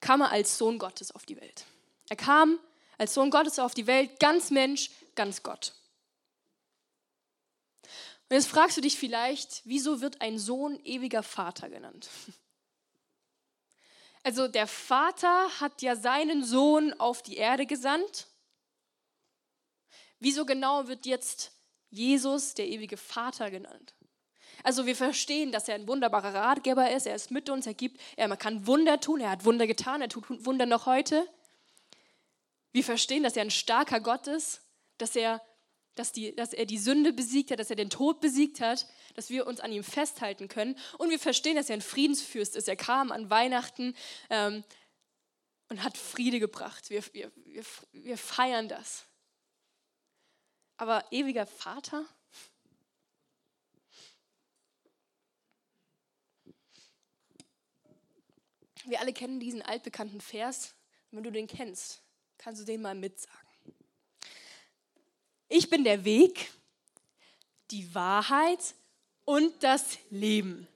kam 0.00 0.22
er 0.22 0.30
als 0.30 0.56
Sohn 0.56 0.78
Gottes 0.78 1.12
auf 1.12 1.26
die 1.26 1.38
Welt. 1.38 1.66
Er 2.08 2.16
kam 2.16 2.58
als 3.02 3.14
Sohn 3.14 3.30
Gottes 3.30 3.58
auf 3.58 3.74
die 3.74 3.88
Welt, 3.88 4.20
ganz 4.20 4.52
Mensch, 4.52 4.90
ganz 5.16 5.42
Gott. 5.42 5.74
Und 7.82 8.36
jetzt 8.36 8.46
fragst 8.46 8.76
du 8.76 8.80
dich 8.80 8.96
vielleicht, 8.96 9.60
wieso 9.64 10.00
wird 10.00 10.20
ein 10.20 10.38
Sohn 10.38 10.78
ewiger 10.84 11.22
Vater 11.22 11.68
genannt? 11.68 12.08
Also 14.24 14.46
der 14.46 14.68
Vater 14.68 15.48
hat 15.58 15.82
ja 15.82 15.96
seinen 15.96 16.44
Sohn 16.44 16.92
auf 17.00 17.22
die 17.22 17.38
Erde 17.38 17.66
gesandt. 17.66 18.28
Wieso 20.20 20.46
genau 20.46 20.86
wird 20.86 21.06
jetzt 21.06 21.50
Jesus 21.90 22.54
der 22.54 22.68
ewige 22.68 22.96
Vater 22.96 23.50
genannt? 23.50 23.94
Also 24.62 24.86
wir 24.86 24.94
verstehen, 24.94 25.50
dass 25.50 25.66
er 25.66 25.74
ein 25.74 25.88
wunderbarer 25.88 26.34
Ratgeber 26.34 26.92
ist, 26.92 27.08
er 27.08 27.16
ist 27.16 27.32
mit 27.32 27.50
uns, 27.50 27.66
er 27.66 27.74
gibt, 27.74 28.00
er 28.14 28.36
kann 28.36 28.64
Wunder 28.68 29.00
tun, 29.00 29.20
er 29.20 29.30
hat 29.30 29.44
Wunder 29.44 29.66
getan, 29.66 30.00
er 30.00 30.08
tut 30.08 30.24
Wunder 30.46 30.66
noch 30.66 30.86
heute. 30.86 31.26
Wir 32.72 32.82
verstehen, 32.82 33.22
dass 33.22 33.36
er 33.36 33.42
ein 33.42 33.50
starker 33.50 34.00
Gott 34.00 34.26
ist, 34.26 34.62
dass 34.98 35.14
er, 35.14 35.42
dass, 35.94 36.12
die, 36.12 36.34
dass 36.34 36.54
er 36.54 36.64
die 36.64 36.78
Sünde 36.78 37.12
besiegt 37.12 37.50
hat, 37.50 37.58
dass 37.58 37.70
er 37.70 37.76
den 37.76 37.90
Tod 37.90 38.20
besiegt 38.20 38.60
hat, 38.60 38.86
dass 39.14 39.28
wir 39.28 39.46
uns 39.46 39.60
an 39.60 39.72
ihm 39.72 39.84
festhalten 39.84 40.48
können. 40.48 40.78
Und 40.98 41.10
wir 41.10 41.18
verstehen, 41.18 41.56
dass 41.56 41.68
er 41.68 41.76
ein 41.76 41.82
Friedensfürst 41.82 42.56
ist. 42.56 42.68
Er 42.68 42.76
kam 42.76 43.12
an 43.12 43.28
Weihnachten 43.28 43.94
ähm, 44.30 44.64
und 45.68 45.82
hat 45.82 45.98
Friede 45.98 46.40
gebracht. 46.40 46.88
Wir, 46.88 47.04
wir, 47.12 47.30
wir, 47.44 47.64
wir 47.92 48.18
feiern 48.18 48.68
das. 48.68 49.04
Aber 50.78 51.04
ewiger 51.12 51.46
Vater? 51.46 52.06
Wir 58.84 58.98
alle 58.98 59.12
kennen 59.12 59.38
diesen 59.38 59.62
altbekannten 59.62 60.20
Vers. 60.20 60.74
Wenn 61.10 61.22
du 61.22 61.30
den 61.30 61.46
kennst, 61.46 62.02
Kannst 62.42 62.60
du 62.60 62.64
den 62.64 62.82
mal 62.82 62.96
mitsagen? 62.96 63.38
Ich 65.48 65.70
bin 65.70 65.84
der 65.84 66.04
Weg, 66.04 66.50
die 67.70 67.94
Wahrheit 67.94 68.74
und 69.24 69.62
das 69.62 69.98
Leben. 70.10 70.66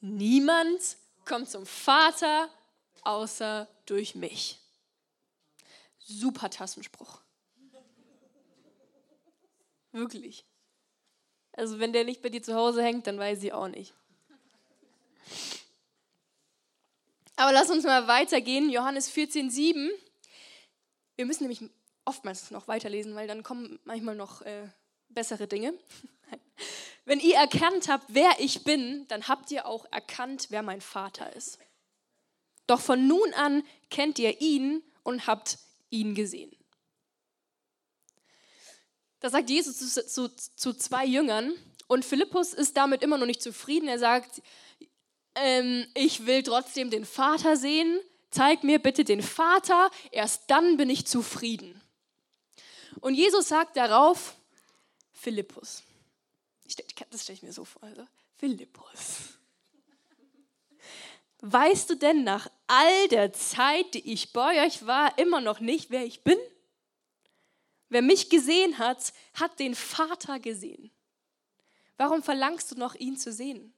Niemand 0.00 0.80
kommt 1.26 1.50
zum 1.50 1.66
Vater 1.66 2.48
außer 3.02 3.68
durch 3.84 4.14
mich. 4.14 4.58
Super 5.98 6.48
Tassenspruch. 6.48 7.20
Wirklich. 9.92 10.46
Also 11.52 11.78
wenn 11.78 11.92
der 11.92 12.04
nicht 12.04 12.22
bei 12.22 12.30
dir 12.30 12.42
zu 12.42 12.54
Hause 12.54 12.82
hängt, 12.82 13.06
dann 13.06 13.18
weiß 13.18 13.42
ich 13.42 13.52
auch 13.52 13.68
nicht. 13.68 13.92
Aber 17.36 17.52
lass 17.52 17.70
uns 17.70 17.84
mal 17.84 18.08
weitergehen. 18.08 18.70
Johannes 18.70 19.10
14, 19.10 19.50
7. 19.50 19.90
Wir 21.22 21.26
müssen 21.28 21.44
nämlich 21.44 21.62
oftmals 22.04 22.50
noch 22.50 22.66
weiterlesen, 22.66 23.14
weil 23.14 23.28
dann 23.28 23.44
kommen 23.44 23.78
manchmal 23.84 24.16
noch 24.16 24.42
äh, 24.42 24.68
bessere 25.08 25.46
Dinge. 25.46 25.72
Wenn 27.04 27.20
ihr 27.20 27.36
erkannt 27.36 27.86
habt, 27.86 28.06
wer 28.08 28.32
ich 28.40 28.64
bin, 28.64 29.06
dann 29.06 29.28
habt 29.28 29.52
ihr 29.52 29.66
auch 29.66 29.86
erkannt, 29.92 30.48
wer 30.48 30.64
mein 30.64 30.80
Vater 30.80 31.32
ist. 31.36 31.60
Doch 32.66 32.80
von 32.80 33.06
nun 33.06 33.32
an 33.34 33.62
kennt 33.88 34.18
ihr 34.18 34.40
ihn 34.40 34.82
und 35.04 35.28
habt 35.28 35.58
ihn 35.90 36.16
gesehen. 36.16 36.50
Da 39.20 39.30
sagt 39.30 39.48
Jesus 39.48 39.76
zu, 39.76 40.04
zu, 40.04 40.28
zu 40.34 40.72
zwei 40.72 41.06
Jüngern 41.06 41.52
und 41.86 42.04
Philippus 42.04 42.52
ist 42.52 42.76
damit 42.76 43.04
immer 43.04 43.16
noch 43.16 43.26
nicht 43.26 43.42
zufrieden. 43.42 43.86
Er 43.86 44.00
sagt, 44.00 44.42
ähm, 45.36 45.86
ich 45.94 46.26
will 46.26 46.42
trotzdem 46.42 46.90
den 46.90 47.04
Vater 47.04 47.56
sehen 47.56 48.00
zeig 48.32 48.64
mir 48.64 48.80
bitte 48.80 49.04
den 49.04 49.22
Vater, 49.22 49.90
erst 50.10 50.50
dann 50.50 50.76
bin 50.76 50.90
ich 50.90 51.06
zufrieden. 51.06 51.80
Und 53.00 53.14
Jesus 53.14 53.48
sagt 53.48 53.76
darauf, 53.76 54.34
Philippus. 55.12 55.84
Das 57.10 57.22
stelle 57.22 57.36
ich 57.36 57.42
mir 57.42 57.52
so 57.52 57.64
vor. 57.64 57.82
Also, 57.82 58.04
Philippus. 58.36 59.38
Weißt 61.40 61.90
du 61.90 61.96
denn 61.96 62.24
nach 62.24 62.50
all 62.66 63.08
der 63.08 63.32
Zeit, 63.32 63.94
die 63.94 64.12
ich 64.12 64.32
bei 64.32 64.64
euch 64.64 64.86
war, 64.86 65.18
immer 65.18 65.40
noch 65.40 65.60
nicht, 65.60 65.90
wer 65.90 66.04
ich 66.04 66.22
bin? 66.22 66.38
Wer 67.88 68.02
mich 68.02 68.30
gesehen 68.30 68.78
hat, 68.78 69.12
hat 69.34 69.58
den 69.58 69.74
Vater 69.74 70.38
gesehen. 70.38 70.90
Warum 71.96 72.22
verlangst 72.22 72.70
du 72.70 72.76
noch, 72.76 72.94
ihn 72.94 73.16
zu 73.16 73.32
sehen? 73.32 73.74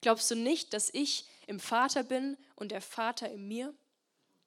Glaubst 0.00 0.30
du 0.30 0.34
nicht, 0.34 0.72
dass 0.72 0.88
ich 0.92 1.26
im 1.46 1.60
Vater 1.60 2.02
bin 2.02 2.36
und 2.56 2.70
der 2.70 2.80
Vater 2.80 3.30
in 3.30 3.48
mir? 3.48 3.74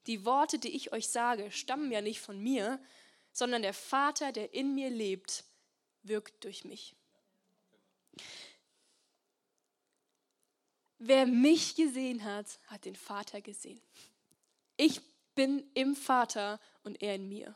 Die 0.07 0.25
Worte, 0.25 0.59
die 0.59 0.75
ich 0.75 0.91
euch 0.93 1.07
sage, 1.09 1.51
stammen 1.51 1.91
ja 1.91 2.01
nicht 2.01 2.21
von 2.21 2.39
mir, 2.39 2.79
sondern 3.31 3.61
der 3.61 3.73
Vater, 3.73 4.31
der 4.31 4.53
in 4.53 4.73
mir 4.73 4.89
lebt, 4.89 5.43
wirkt 6.03 6.43
durch 6.43 6.63
mich. 6.63 6.95
Wer 10.99 11.27
mich 11.27 11.75
gesehen 11.75 12.23
hat, 12.23 12.59
hat 12.67 12.85
den 12.85 12.95
Vater 12.95 13.41
gesehen. 13.41 13.81
Ich 14.77 15.01
bin 15.35 15.69
im 15.75 15.95
Vater 15.95 16.59
und 16.83 17.01
er 17.01 17.15
in 17.15 17.29
mir. 17.29 17.55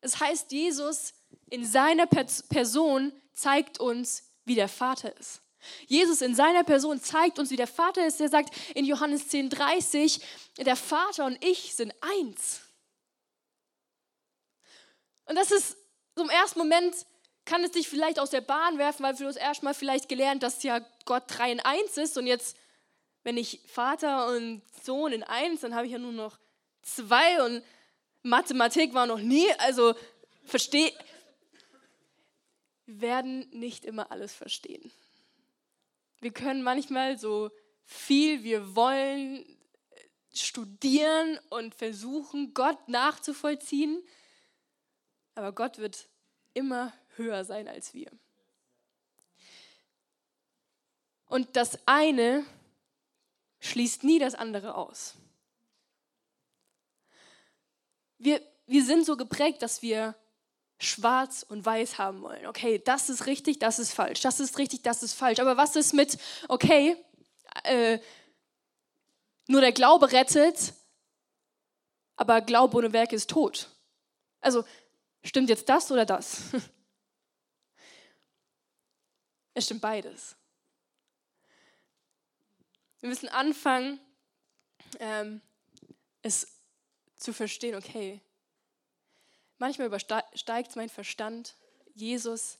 Es 0.00 0.18
heißt, 0.18 0.50
Jesus 0.50 1.14
in 1.48 1.64
seiner 1.64 2.06
Person 2.06 3.12
zeigt 3.32 3.78
uns, 3.78 4.24
wie 4.44 4.54
der 4.54 4.68
Vater 4.68 5.16
ist. 5.16 5.42
Jesus 5.86 6.22
in 6.22 6.34
seiner 6.34 6.64
Person 6.64 7.00
zeigt 7.00 7.38
uns, 7.38 7.50
wie 7.50 7.56
der 7.56 7.66
Vater 7.66 8.06
ist. 8.06 8.20
Er 8.20 8.28
sagt 8.28 8.54
in 8.74 8.84
Johannes 8.84 9.30
10,30, 9.30 10.20
der 10.58 10.76
Vater 10.76 11.26
und 11.26 11.42
ich 11.44 11.74
sind 11.74 11.94
eins. 12.00 12.60
Und 15.26 15.36
das 15.36 15.50
ist 15.50 15.76
so 16.14 16.22
im 16.22 16.30
ersten 16.30 16.58
Moment, 16.58 16.94
kann 17.44 17.62
es 17.62 17.70
dich 17.70 17.88
vielleicht 17.88 18.18
aus 18.18 18.30
der 18.30 18.40
Bahn 18.40 18.78
werfen, 18.78 19.04
weil 19.04 19.14
du 19.14 19.26
hast 19.26 19.36
erstmal 19.36 19.74
vielleicht 19.74 20.08
gelernt, 20.08 20.42
dass 20.42 20.62
ja 20.62 20.80
Gott 21.04 21.24
drei 21.28 21.52
in 21.52 21.60
eins 21.60 21.96
ist. 21.96 22.18
Und 22.18 22.26
jetzt, 22.26 22.56
wenn 23.22 23.36
ich 23.36 23.60
Vater 23.66 24.28
und 24.28 24.62
Sohn 24.82 25.12
in 25.12 25.22
eins, 25.22 25.60
dann 25.60 25.74
habe 25.74 25.86
ich 25.86 25.92
ja 25.92 25.98
nur 25.98 26.12
noch 26.12 26.38
zwei 26.82 27.44
und 27.44 27.62
Mathematik 28.22 28.94
war 28.94 29.06
noch 29.06 29.20
nie. 29.20 29.46
Also 29.58 29.94
verstehe, 30.44 30.92
wir 32.86 33.00
werden 33.00 33.48
nicht 33.52 33.84
immer 33.84 34.10
alles 34.10 34.34
verstehen. 34.34 34.92
Wir 36.20 36.32
können 36.32 36.62
manchmal 36.62 37.18
so 37.18 37.50
viel 37.84 38.42
wir 38.42 38.74
wollen 38.74 39.44
studieren 40.32 41.38
und 41.50 41.74
versuchen, 41.74 42.52
Gott 42.52 42.88
nachzuvollziehen, 42.88 44.02
aber 45.34 45.52
Gott 45.52 45.78
wird 45.78 46.08
immer 46.52 46.92
höher 47.16 47.44
sein 47.44 47.68
als 47.68 47.94
wir. 47.94 48.10
Und 51.26 51.56
das 51.56 51.78
eine 51.86 52.44
schließt 53.60 54.04
nie 54.04 54.18
das 54.18 54.34
andere 54.34 54.74
aus. 54.74 55.14
Wir, 58.18 58.40
wir 58.66 58.84
sind 58.84 59.04
so 59.04 59.16
geprägt, 59.16 59.62
dass 59.62 59.82
wir 59.82 60.14
schwarz 60.78 61.44
und 61.48 61.64
weiß 61.64 61.98
haben 61.98 62.22
wollen. 62.22 62.46
Okay, 62.46 62.80
das 62.84 63.08
ist 63.08 63.26
richtig, 63.26 63.58
das 63.58 63.78
ist 63.78 63.92
falsch, 63.92 64.20
das 64.20 64.40
ist 64.40 64.58
richtig, 64.58 64.82
das 64.82 65.02
ist 65.02 65.14
falsch. 65.14 65.40
Aber 65.40 65.56
was 65.56 65.76
ist 65.76 65.94
mit, 65.94 66.18
okay, 66.48 66.96
äh, 67.64 67.98
nur 69.48 69.60
der 69.60 69.72
Glaube 69.72 70.12
rettet, 70.12 70.74
aber 72.16 72.40
Glaube 72.40 72.76
ohne 72.76 72.92
Werke 72.92 73.16
ist 73.16 73.30
tot. 73.30 73.70
Also 74.40 74.64
stimmt 75.24 75.48
jetzt 75.48 75.68
das 75.68 75.90
oder 75.90 76.04
das? 76.06 76.42
Es 79.58 79.64
stimmt 79.64 79.80
beides. 79.80 80.36
Wir 83.00 83.08
müssen 83.08 83.30
anfangen, 83.30 83.98
ähm, 84.98 85.40
es 86.20 86.46
zu 87.16 87.32
verstehen, 87.32 87.74
okay, 87.74 88.20
Manchmal 89.58 89.86
übersteigt 89.86 90.76
mein 90.76 90.90
Verstand 90.90 91.56
Jesus, 91.94 92.58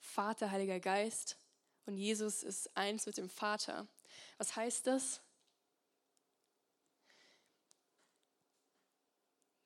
Vater, 0.00 0.50
Heiliger 0.50 0.80
Geist 0.80 1.36
und 1.84 1.96
Jesus 1.96 2.42
ist 2.42 2.74
eins 2.76 3.04
mit 3.06 3.18
dem 3.18 3.28
Vater. 3.28 3.86
Was 4.38 4.56
heißt 4.56 4.86
das? 4.86 5.20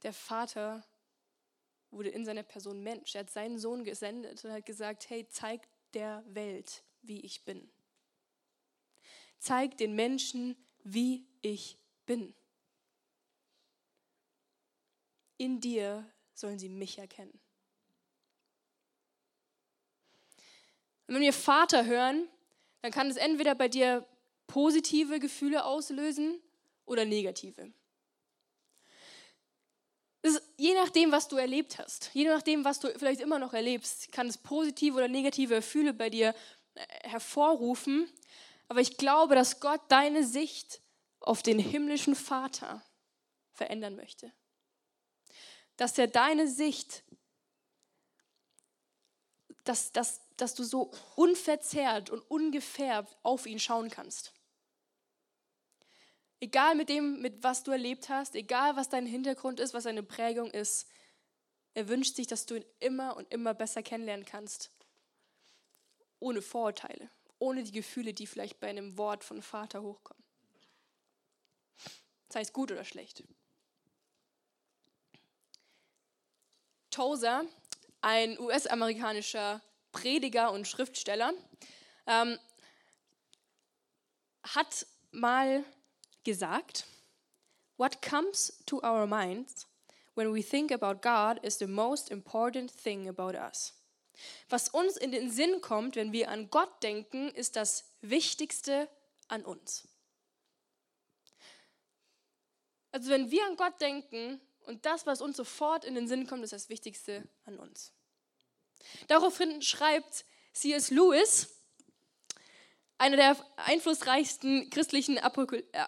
Der 0.02 0.12
Vater 0.12 0.84
wurde 1.92 2.08
in 2.08 2.24
seiner 2.24 2.42
Person 2.42 2.82
Mensch. 2.82 3.14
Er 3.14 3.20
hat 3.20 3.30
seinen 3.30 3.58
Sohn 3.58 3.84
gesendet 3.84 4.44
und 4.44 4.50
hat 4.50 4.66
gesagt, 4.66 5.10
hey, 5.10 5.28
zeig 5.28 5.68
der 5.94 6.24
Welt, 6.26 6.82
wie 7.02 7.20
ich 7.20 7.44
bin. 7.44 7.70
Zeig 9.38 9.76
den 9.76 9.94
Menschen, 9.94 10.56
wie 10.82 11.26
ich 11.40 11.78
bin. 12.06 12.34
In 15.36 15.60
dir 15.60 16.08
sollen 16.42 16.58
sie 16.58 16.68
mich 16.68 16.98
erkennen. 16.98 17.40
Und 21.06 21.14
wenn 21.14 21.22
wir 21.22 21.32
Vater 21.32 21.86
hören, 21.86 22.28
dann 22.82 22.92
kann 22.92 23.08
es 23.08 23.16
entweder 23.16 23.54
bei 23.54 23.68
dir 23.68 24.06
positive 24.46 25.18
Gefühle 25.20 25.64
auslösen 25.64 26.40
oder 26.84 27.06
negative. 27.06 27.72
je 30.56 30.74
nachdem, 30.74 31.10
was 31.10 31.26
du 31.28 31.36
erlebt 31.36 31.78
hast, 31.78 32.10
je 32.12 32.28
nachdem, 32.28 32.64
was 32.64 32.78
du 32.78 32.88
vielleicht 32.96 33.20
immer 33.20 33.38
noch 33.38 33.54
erlebst, 33.54 34.12
kann 34.12 34.28
es 34.28 34.38
positive 34.38 34.96
oder 34.96 35.08
negative 35.08 35.56
Gefühle 35.56 35.92
bei 35.92 36.10
dir 36.10 36.34
äh, 36.74 37.08
hervorrufen. 37.08 38.08
Aber 38.68 38.80
ich 38.80 38.96
glaube, 38.96 39.34
dass 39.34 39.60
Gott 39.60 39.80
deine 39.88 40.24
Sicht 40.24 40.80
auf 41.20 41.42
den 41.42 41.58
himmlischen 41.58 42.14
Vater 42.14 42.84
verändern 43.52 43.96
möchte 43.96 44.32
dass 45.82 45.98
er 45.98 46.06
deine 46.06 46.46
Sicht, 46.46 47.02
dass, 49.64 49.90
dass, 49.90 50.20
dass 50.36 50.54
du 50.54 50.62
so 50.62 50.92
unverzerrt 51.16 52.08
und 52.08 52.20
ungefärbt 52.30 53.16
auf 53.24 53.46
ihn 53.46 53.58
schauen 53.58 53.90
kannst. 53.90 54.32
Egal 56.38 56.76
mit 56.76 56.88
dem, 56.88 57.20
mit 57.20 57.42
was 57.42 57.64
du 57.64 57.72
erlebt 57.72 58.08
hast, 58.08 58.36
egal 58.36 58.76
was 58.76 58.90
dein 58.90 59.06
Hintergrund 59.06 59.58
ist, 59.58 59.74
was 59.74 59.82
deine 59.82 60.04
Prägung 60.04 60.52
ist, 60.52 60.86
er 61.74 61.88
wünscht 61.88 62.14
sich, 62.14 62.28
dass 62.28 62.46
du 62.46 62.54
ihn 62.54 62.64
immer 62.78 63.16
und 63.16 63.32
immer 63.32 63.52
besser 63.52 63.82
kennenlernen 63.82 64.24
kannst. 64.24 64.70
Ohne 66.20 66.42
Vorurteile, 66.42 67.10
ohne 67.40 67.64
die 67.64 67.72
Gefühle, 67.72 68.14
die 68.14 68.28
vielleicht 68.28 68.60
bei 68.60 68.68
einem 68.68 68.96
Wort 68.98 69.24
von 69.24 69.42
Vater 69.42 69.82
hochkommen. 69.82 70.22
Sei 72.28 72.42
es 72.42 72.52
gut 72.52 72.70
oder 72.70 72.84
schlecht. 72.84 73.24
Tozer, 76.92 77.44
ein 78.00 78.38
US-amerikanischer 78.38 79.60
Prediger 79.90 80.52
und 80.52 80.68
Schriftsteller, 80.68 81.32
ähm, 82.06 82.38
hat 84.44 84.86
mal 85.10 85.64
gesagt, 86.24 86.86
What 87.78 88.00
comes 88.00 88.62
to 88.66 88.80
our 88.84 89.06
minds 89.06 89.66
when 90.14 90.32
we 90.32 90.42
think 90.42 90.70
about 90.70 91.00
God 91.00 91.42
is 91.42 91.58
the 91.58 91.66
most 91.66 92.10
important 92.10 92.70
thing 92.70 93.08
about 93.08 93.34
us. 93.34 93.72
Was 94.50 94.68
uns 94.68 94.96
in 94.96 95.10
den 95.10 95.30
Sinn 95.30 95.60
kommt, 95.60 95.96
wenn 95.96 96.12
wir 96.12 96.28
an 96.28 96.50
Gott 96.50 96.82
denken, 96.82 97.30
ist 97.30 97.56
das 97.56 97.84
Wichtigste 98.02 98.88
an 99.28 99.44
uns. 99.44 99.88
Also 102.92 103.10
wenn 103.10 103.30
wir 103.30 103.44
an 103.46 103.56
Gott 103.56 103.80
denken, 103.80 104.40
und 104.66 104.86
das, 104.86 105.06
was 105.06 105.20
uns 105.20 105.36
sofort 105.36 105.84
in 105.84 105.94
den 105.94 106.08
Sinn 106.08 106.26
kommt, 106.26 106.44
ist 106.44 106.52
das 106.52 106.68
Wichtigste 106.68 107.28
an 107.44 107.58
uns. 107.58 107.92
Daraufhin 109.08 109.62
schreibt 109.62 110.24
C.S. 110.52 110.90
Lewis, 110.90 111.48
einer 112.98 113.16
der 113.16 113.36
einflussreichsten 113.56 114.70
christlichen 114.70 115.18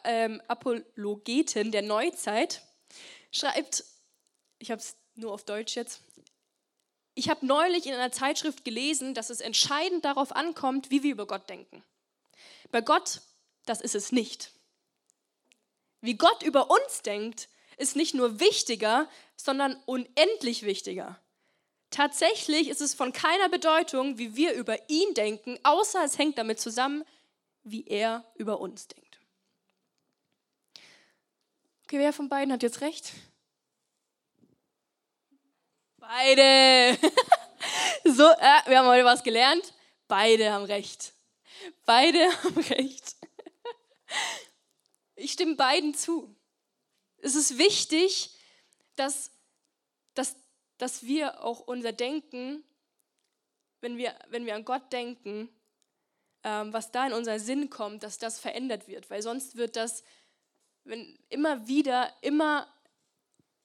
ähm, 0.04 0.42
Apologeten 0.48 1.70
der 1.70 1.82
Neuzeit, 1.82 2.62
schreibt, 3.30 3.84
ich 4.58 4.70
habe 4.70 4.80
es 4.80 4.96
nur 5.14 5.32
auf 5.32 5.44
Deutsch 5.44 5.76
jetzt, 5.76 6.02
ich 7.14 7.28
habe 7.28 7.46
neulich 7.46 7.86
in 7.86 7.94
einer 7.94 8.10
Zeitschrift 8.10 8.64
gelesen, 8.64 9.14
dass 9.14 9.30
es 9.30 9.40
entscheidend 9.40 10.04
darauf 10.04 10.34
ankommt, 10.34 10.90
wie 10.90 11.02
wir 11.04 11.12
über 11.12 11.26
Gott 11.26 11.48
denken. 11.48 11.84
Bei 12.72 12.80
Gott, 12.80 13.20
das 13.66 13.80
ist 13.80 13.94
es 13.94 14.10
nicht. 14.10 14.50
Wie 16.00 16.16
Gott 16.16 16.42
über 16.42 16.70
uns 16.70 17.02
denkt, 17.02 17.48
ist 17.76 17.96
nicht 17.96 18.14
nur 18.14 18.40
wichtiger, 18.40 19.08
sondern 19.36 19.76
unendlich 19.86 20.62
wichtiger. 20.64 21.18
Tatsächlich 21.90 22.68
ist 22.68 22.80
es 22.80 22.94
von 22.94 23.12
keiner 23.12 23.48
Bedeutung, 23.48 24.18
wie 24.18 24.34
wir 24.34 24.54
über 24.54 24.76
ihn 24.88 25.14
denken, 25.14 25.58
außer 25.62 26.02
es 26.04 26.18
hängt 26.18 26.38
damit 26.38 26.58
zusammen, 26.58 27.04
wie 27.62 27.86
er 27.86 28.24
über 28.34 28.60
uns 28.60 28.88
denkt. 28.88 29.20
Okay, 31.84 31.98
wer 31.98 32.12
von 32.12 32.28
beiden 32.28 32.52
hat 32.52 32.62
jetzt 32.62 32.80
recht? 32.80 33.12
Beide. 35.98 36.98
so, 38.04 38.24
äh, 38.24 38.60
wir 38.66 38.78
haben 38.78 38.88
heute 38.88 39.04
was 39.04 39.22
gelernt. 39.22 39.72
Beide 40.08 40.52
haben 40.52 40.64
recht. 40.64 41.14
Beide 41.86 42.18
haben 42.42 42.58
recht. 42.58 43.16
Ich 45.16 45.32
stimme 45.32 45.56
beiden 45.56 45.94
zu. 45.94 46.34
Es 47.24 47.36
ist 47.36 47.56
wichtig, 47.56 48.36
dass, 48.96 49.30
dass, 50.12 50.36
dass 50.76 51.04
wir 51.04 51.42
auch 51.42 51.60
unser 51.60 51.92
Denken, 51.92 52.62
wenn 53.80 53.96
wir, 53.96 54.14
wenn 54.28 54.44
wir 54.44 54.54
an 54.54 54.66
Gott 54.66 54.92
denken, 54.92 55.48
ähm, 56.42 56.74
was 56.74 56.92
da 56.92 57.06
in 57.06 57.14
unseren 57.14 57.40
Sinn 57.40 57.70
kommt, 57.70 58.02
dass 58.02 58.18
das 58.18 58.38
verändert 58.38 58.88
wird, 58.88 59.08
weil 59.08 59.22
sonst 59.22 59.56
wird 59.56 59.76
das, 59.76 60.04
wenn 60.84 61.18
immer 61.30 61.66
wieder, 61.66 62.12
immer 62.20 62.70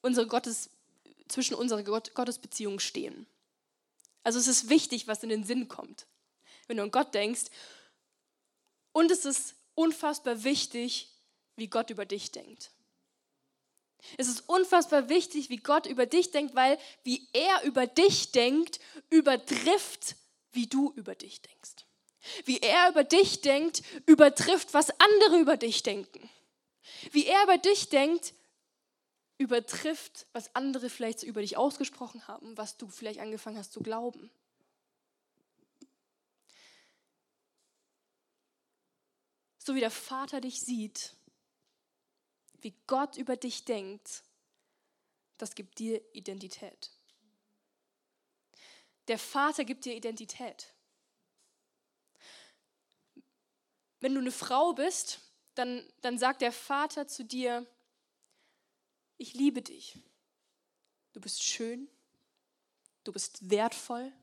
unsere 0.02 0.26
Gottes, 0.26 0.69
zwischen 1.28 1.56
unserer 1.56 1.84
Gott, 1.84 2.13
Gottesbeziehung 2.13 2.80
stehen. 2.80 3.28
Also 4.24 4.39
es 4.39 4.48
ist 4.48 4.69
wichtig, 4.69 5.10
was 5.10 5.22
in 5.22 5.30
den 5.30 5.43
Sinn 5.43 5.67
kommt, 5.67 6.08
wenn 6.67 6.78
du 6.78 6.84
an 6.84 6.91
Gott 6.91 7.13
denkst. 7.13 7.48
Und 8.93 9.12
es 9.12 9.26
ist 9.26 9.56
unfassbar 9.76 10.45
wichtig, 10.45 11.10
wie 11.58 11.67
Gott 11.67 11.89
über 11.89 12.06
dich 12.06 12.32
denkt. 12.32 12.72
Es 14.17 14.27
ist 14.27 14.47
unfassbar 14.47 15.09
wichtig, 15.09 15.49
wie 15.49 15.57
Gott 15.57 15.85
über 15.85 16.05
dich 16.05 16.31
denkt, 16.31 16.55
weil 16.55 16.77
wie 17.03 17.27
er 17.33 17.63
über 17.63 17.88
dich 17.88 18.31
denkt, 18.31 18.79
übertrifft, 19.09 20.15
wie 20.51 20.67
du 20.67 20.91
über 20.95 21.15
dich 21.15 21.41
denkst. 21.41 21.85
Wie 22.45 22.59
er 22.59 22.89
über 22.89 23.03
dich 23.03 23.41
denkt, 23.41 23.81
übertrifft, 24.05 24.73
was 24.73 24.89
andere 24.99 25.39
über 25.39 25.57
dich 25.57 25.83
denken. 25.83 26.29
Wie 27.12 27.25
er 27.25 27.43
über 27.43 27.57
dich 27.57 27.89
denkt, 27.89 28.33
übertrifft, 29.38 30.27
was 30.33 30.53
andere 30.53 30.89
vielleicht 30.89 31.23
über 31.23 31.41
dich 31.41 31.57
ausgesprochen 31.57 32.27
haben, 32.27 32.57
was 32.57 32.77
du 32.77 32.89
vielleicht 32.89 33.19
angefangen 33.19 33.57
hast 33.57 33.71
zu 33.71 33.81
glauben. 33.81 34.29
So 39.57 39.75
wie 39.75 39.79
der 39.79 39.91
Vater 39.91 40.41
dich 40.41 40.59
sieht, 40.62 41.15
wie 42.62 42.76
Gott 42.88 43.17
über 43.17 43.36
dich 43.36 43.65
denkt, 43.65 44.24
das 45.38 45.56
gibt 45.56 45.80
dir 45.80 46.02
Identität. 46.13 46.91
Der 49.08 49.17
Vater 49.17 49.65
gibt 49.65 49.86
dir 49.86 49.95
Identität. 49.95 50.74
Wenn 54.02 54.13
du 54.13 54.19
eine 54.19 54.32
Frau 54.32 54.74
bist, 54.74 55.19
dann, 55.56 55.84
dann 56.02 56.17
sagt 56.17 56.41
der 56.41 56.52
Vater 56.52 57.08
zu 57.08 57.26
dir, 57.26 57.65
ich 59.17 59.34
liebe 59.34 59.62
dich. 59.62 60.00
Du 61.13 61.19
bist 61.19 61.43
schön, 61.43 61.89
du 63.04 63.12
bist 63.12 63.50
wertvoll, 63.50 64.13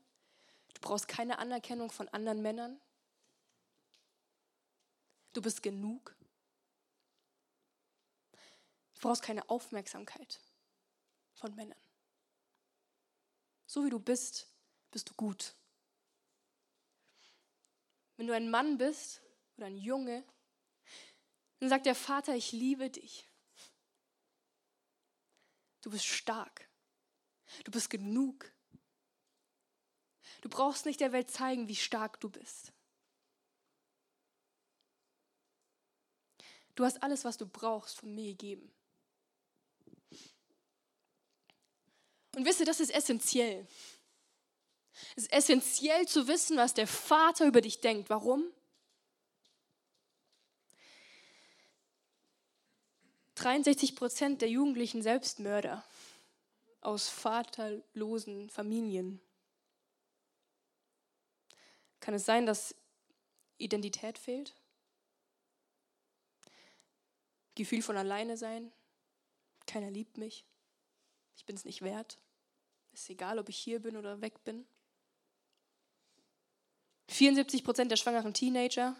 du 0.73 0.81
brauchst 0.81 1.07
keine 1.07 1.37
Anerkennung 1.39 1.91
von 1.91 2.07
anderen 2.09 2.41
Männern, 2.41 2.79
du 5.33 5.41
bist 5.41 5.61
genug. 5.61 6.15
Du 8.97 9.07
brauchst 9.07 9.21
keine 9.21 9.47
Aufmerksamkeit 9.47 10.39
von 11.35 11.53
Männern. 11.53 11.79
So 13.67 13.85
wie 13.85 13.91
du 13.91 13.99
bist, 13.99 14.47
bist 14.89 15.09
du 15.09 15.13
gut. 15.13 15.53
Wenn 18.15 18.25
du 18.25 18.33
ein 18.33 18.49
Mann 18.49 18.79
bist 18.79 19.21
oder 19.55 19.67
ein 19.67 19.77
Junge, 19.77 20.23
dann 21.59 21.69
sagt 21.69 21.85
der 21.85 21.93
Vater, 21.93 22.33
ich 22.33 22.51
liebe 22.51 22.89
dich. 22.89 23.29
Du 25.81 25.91
bist 25.91 26.05
stark. 26.05 26.67
Du 27.65 27.71
bist 27.71 27.91
genug. 27.91 28.51
Du 30.41 30.49
brauchst 30.49 30.87
nicht 30.87 31.01
der 31.01 31.11
Welt 31.11 31.29
zeigen, 31.29 31.67
wie 31.67 31.75
stark 31.75 32.19
du 32.19 32.29
bist. 32.29 32.73
Du 36.73 36.83
hast 36.83 37.03
alles, 37.03 37.25
was 37.25 37.37
du 37.37 37.45
brauchst, 37.45 37.99
von 37.99 38.13
mir 38.15 38.31
gegeben. 38.31 38.71
Und 42.37 42.45
wisst 42.45 42.59
ihr, 42.59 42.67
das 42.67 42.79
ist 42.79 42.93
essentiell. 42.93 43.65
Es 45.15 45.23
ist 45.23 45.33
essentiell 45.33 46.07
zu 46.07 46.27
wissen, 46.27 46.55
was 46.55 46.75
der 46.75 46.85
Vater 46.85 47.47
über 47.47 47.61
dich 47.61 47.81
denkt. 47.81 48.11
Warum? 48.11 48.45
»63 53.37 53.95
Prozent 53.95 54.43
der 54.43 54.51
jugendlichen 54.51 55.01
Selbstmörder 55.01 55.83
aus 56.81 57.09
vaterlosen 57.09 58.51
Familien. 58.51 59.19
Kann 61.99 62.13
es 62.13 62.25
sein, 62.25 62.45
dass 62.45 62.75
Identität 63.57 64.19
fehlt? 64.19 64.53
Gefühl 67.55 67.81
von 67.81 67.97
alleine 67.97 68.37
sein? 68.37 68.71
Keiner 69.65 69.89
liebt 69.89 70.19
mich. 70.19 70.45
Ich 71.35 71.43
bin 71.43 71.55
es 71.55 71.65
nicht 71.65 71.81
wert. 71.81 72.19
Ist 72.97 73.11
egal, 73.11 73.37
ob 73.37 73.47
ich 73.47 73.59
hier 73.59 73.79
bin 73.79 73.95
oder 73.95 74.21
weg 74.21 74.43
bin. 74.43 74.65
74 77.09 77.63
Prozent 77.63 77.91
der 77.91 77.95
schwangeren 77.95 78.33
Teenager. 78.33 78.95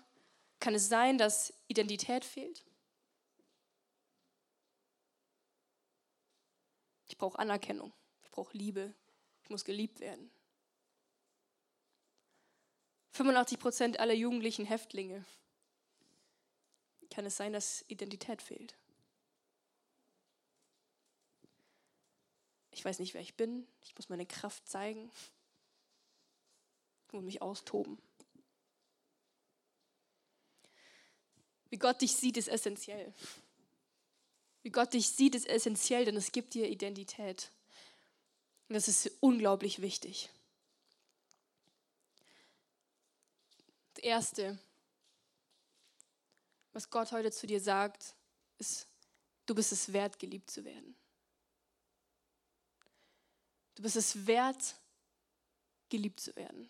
Kann 0.59 0.75
es 0.75 0.87
sein, 0.87 1.17
dass 1.17 1.51
Identität 1.67 2.23
fehlt? 2.23 2.63
Ich 7.07 7.17
brauche 7.17 7.39
Anerkennung. 7.39 7.91
Ich 8.21 8.29
brauche 8.29 8.55
Liebe. 8.55 8.93
Ich 9.41 9.49
muss 9.49 9.65
geliebt 9.65 9.99
werden. 9.99 10.29
85 13.13 13.57
Prozent 13.57 13.99
aller 13.99 14.13
jugendlichen 14.13 14.65
Häftlinge. 14.65 15.25
Kann 17.09 17.25
es 17.25 17.35
sein, 17.35 17.51
dass 17.51 17.83
Identität 17.87 18.43
fehlt? 18.43 18.77
Ich 22.77 22.85
weiß 22.85 22.99
nicht, 22.99 23.15
wer 23.15 23.21
ich 23.21 23.33
bin. 23.33 23.67
Ich 23.81 23.95
muss 23.95 24.07
meine 24.07 24.27
Kraft 24.27 24.69
zeigen 24.69 25.09
und 27.11 27.25
mich 27.25 27.41
austoben. 27.41 27.97
Wie 31.71 31.79
Gott 31.79 31.99
dich 32.01 32.15
sieht, 32.15 32.37
ist 32.37 32.47
essentiell. 32.47 33.11
Wie 34.61 34.69
Gott 34.69 34.93
dich 34.93 35.09
sieht, 35.09 35.33
ist 35.33 35.47
essentiell, 35.47 36.05
denn 36.05 36.15
es 36.17 36.31
gibt 36.31 36.53
dir 36.53 36.69
Identität. 36.69 37.49
Und 38.69 38.75
das 38.75 38.87
ist 38.87 39.09
unglaublich 39.21 39.81
wichtig. 39.81 40.29
Das 43.95 44.03
Erste, 44.03 44.59
was 46.73 46.91
Gott 46.91 47.11
heute 47.11 47.31
zu 47.31 47.47
dir 47.47 47.59
sagt, 47.59 48.13
ist, 48.59 48.87
du 49.47 49.55
bist 49.55 49.71
es 49.71 49.93
wert, 49.93 50.19
geliebt 50.19 50.51
zu 50.51 50.63
werden. 50.63 50.95
Du 53.77 53.83
bist 53.83 53.95
es 53.95 54.25
wert, 54.25 54.75
geliebt 55.89 56.19
zu 56.19 56.35
werden. 56.35 56.67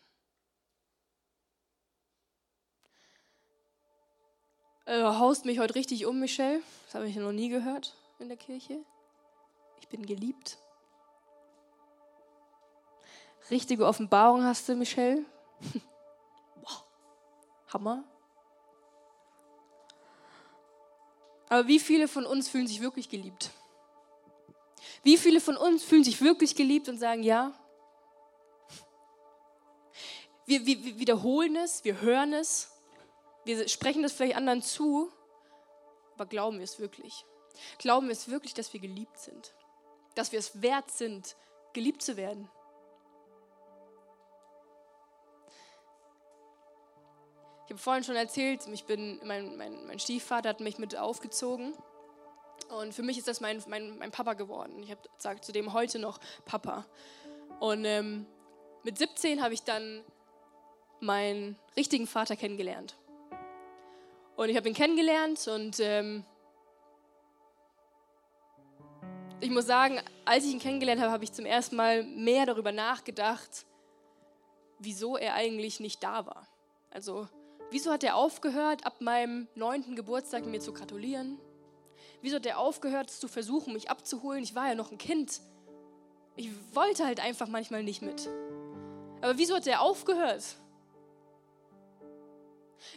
Äh, 4.83 4.99
du 4.99 5.17
haust 5.17 5.45
mich 5.45 5.57
heute 5.59 5.75
richtig 5.75 6.05
um, 6.05 6.19
Michelle. 6.19 6.61
Das 6.85 6.95
habe 6.95 7.07
ich 7.07 7.15
noch 7.15 7.31
nie 7.31 7.47
gehört 7.47 7.95
in 8.19 8.27
der 8.27 8.35
Kirche. 8.35 8.83
Ich 9.79 9.87
bin 9.87 10.05
geliebt. 10.05 10.57
Richtige 13.49 13.85
Offenbarung 13.85 14.43
hast 14.43 14.67
du, 14.67 14.75
Michelle. 14.75 15.23
Boah, 16.61 16.83
Hammer. 17.69 18.03
Aber 21.47 21.69
wie 21.69 21.79
viele 21.79 22.09
von 22.09 22.25
uns 22.25 22.49
fühlen 22.49 22.67
sich 22.67 22.81
wirklich 22.81 23.07
geliebt? 23.07 23.51
Wie 25.03 25.17
viele 25.17 25.41
von 25.41 25.57
uns 25.57 25.83
fühlen 25.83 26.03
sich 26.03 26.21
wirklich 26.21 26.55
geliebt 26.55 26.89
und 26.89 26.97
sagen 26.97 27.23
ja? 27.23 27.53
Wir, 30.45 30.65
wir, 30.65 30.83
wir 30.83 30.99
wiederholen 30.99 31.55
es, 31.57 31.83
wir 31.83 32.01
hören 32.01 32.33
es, 32.33 32.71
wir 33.43 33.67
sprechen 33.67 34.03
das 34.03 34.13
vielleicht 34.13 34.35
anderen 34.35 34.61
zu, 34.61 35.11
aber 36.15 36.25
glauben 36.25 36.57
wir 36.57 36.63
es 36.63 36.79
wirklich? 36.79 37.25
Glauben 37.79 38.07
wir 38.07 38.13
es 38.13 38.29
wirklich, 38.29 38.53
dass 38.53 38.73
wir 38.73 38.79
geliebt 38.79 39.17
sind? 39.17 39.53
Dass 40.15 40.31
wir 40.31 40.39
es 40.39 40.61
wert 40.61 40.89
sind, 40.91 41.35
geliebt 41.73 42.01
zu 42.01 42.17
werden? 42.17 42.49
Ich 47.65 47.71
habe 47.71 47.81
vorhin 47.81 48.03
schon 48.05 48.15
erzählt, 48.15 48.65
ich 48.71 48.85
bin, 48.85 49.19
mein, 49.25 49.57
mein, 49.57 49.85
mein 49.85 49.99
Stiefvater 49.99 50.47
hat 50.49 50.61
mich 50.61 50.77
mit 50.77 50.95
aufgezogen 50.95 51.73
und 52.69 52.93
für 52.93 53.03
mich 53.03 53.17
ist 53.17 53.27
das 53.27 53.39
mein, 53.39 53.63
mein, 53.67 53.97
mein 53.97 54.11
Papa 54.11 54.33
geworden. 54.33 54.83
Ich 54.83 54.95
sage 55.17 55.41
zu 55.41 55.51
dem 55.51 55.73
heute 55.73 55.99
noch 55.99 56.19
Papa. 56.45 56.85
Und 57.59 57.85
ähm, 57.85 58.25
mit 58.83 58.97
17 58.97 59.41
habe 59.41 59.53
ich 59.53 59.63
dann 59.63 60.03
meinen 60.99 61.57
richtigen 61.75 62.07
Vater 62.07 62.35
kennengelernt. 62.35 62.95
Und 64.35 64.49
ich 64.49 64.57
habe 64.57 64.67
ihn 64.67 64.75
kennengelernt 64.75 65.47
und 65.47 65.79
ähm, 65.79 66.23
ich 69.39 69.49
muss 69.49 69.65
sagen, 69.65 69.99
als 70.25 70.45
ich 70.45 70.51
ihn 70.51 70.59
kennengelernt 70.59 71.01
habe, 71.01 71.11
habe 71.11 71.23
ich 71.23 71.31
zum 71.31 71.45
ersten 71.45 71.75
Mal 71.75 72.03
mehr 72.03 72.45
darüber 72.45 72.71
nachgedacht, 72.71 73.65
wieso 74.79 75.17
er 75.17 75.33
eigentlich 75.35 75.79
nicht 75.79 76.03
da 76.03 76.25
war. 76.25 76.47
Also, 76.91 77.27
wieso 77.71 77.91
hat 77.91 78.03
er 78.03 78.15
aufgehört, 78.15 78.85
ab 78.85 79.01
meinem 79.01 79.47
neunten 79.55 79.95
Geburtstag 79.95 80.45
mir 80.45 80.59
zu 80.59 80.73
gratulieren? 80.73 81.39
Wieso 82.21 82.37
hat 82.37 82.45
er 82.45 82.59
aufgehört 82.59 83.09
zu 83.09 83.27
versuchen, 83.27 83.73
mich 83.73 83.89
abzuholen? 83.89 84.43
Ich 84.43 84.55
war 84.55 84.67
ja 84.67 84.75
noch 84.75 84.91
ein 84.91 84.97
Kind. 84.97 85.39
Ich 86.35 86.49
wollte 86.73 87.05
halt 87.05 87.19
einfach 87.19 87.47
manchmal 87.47 87.83
nicht 87.83 88.01
mit. 88.01 88.27
Aber 89.21 89.37
wieso 89.37 89.55
hat 89.55 89.67
er 89.67 89.81
aufgehört? 89.81 90.43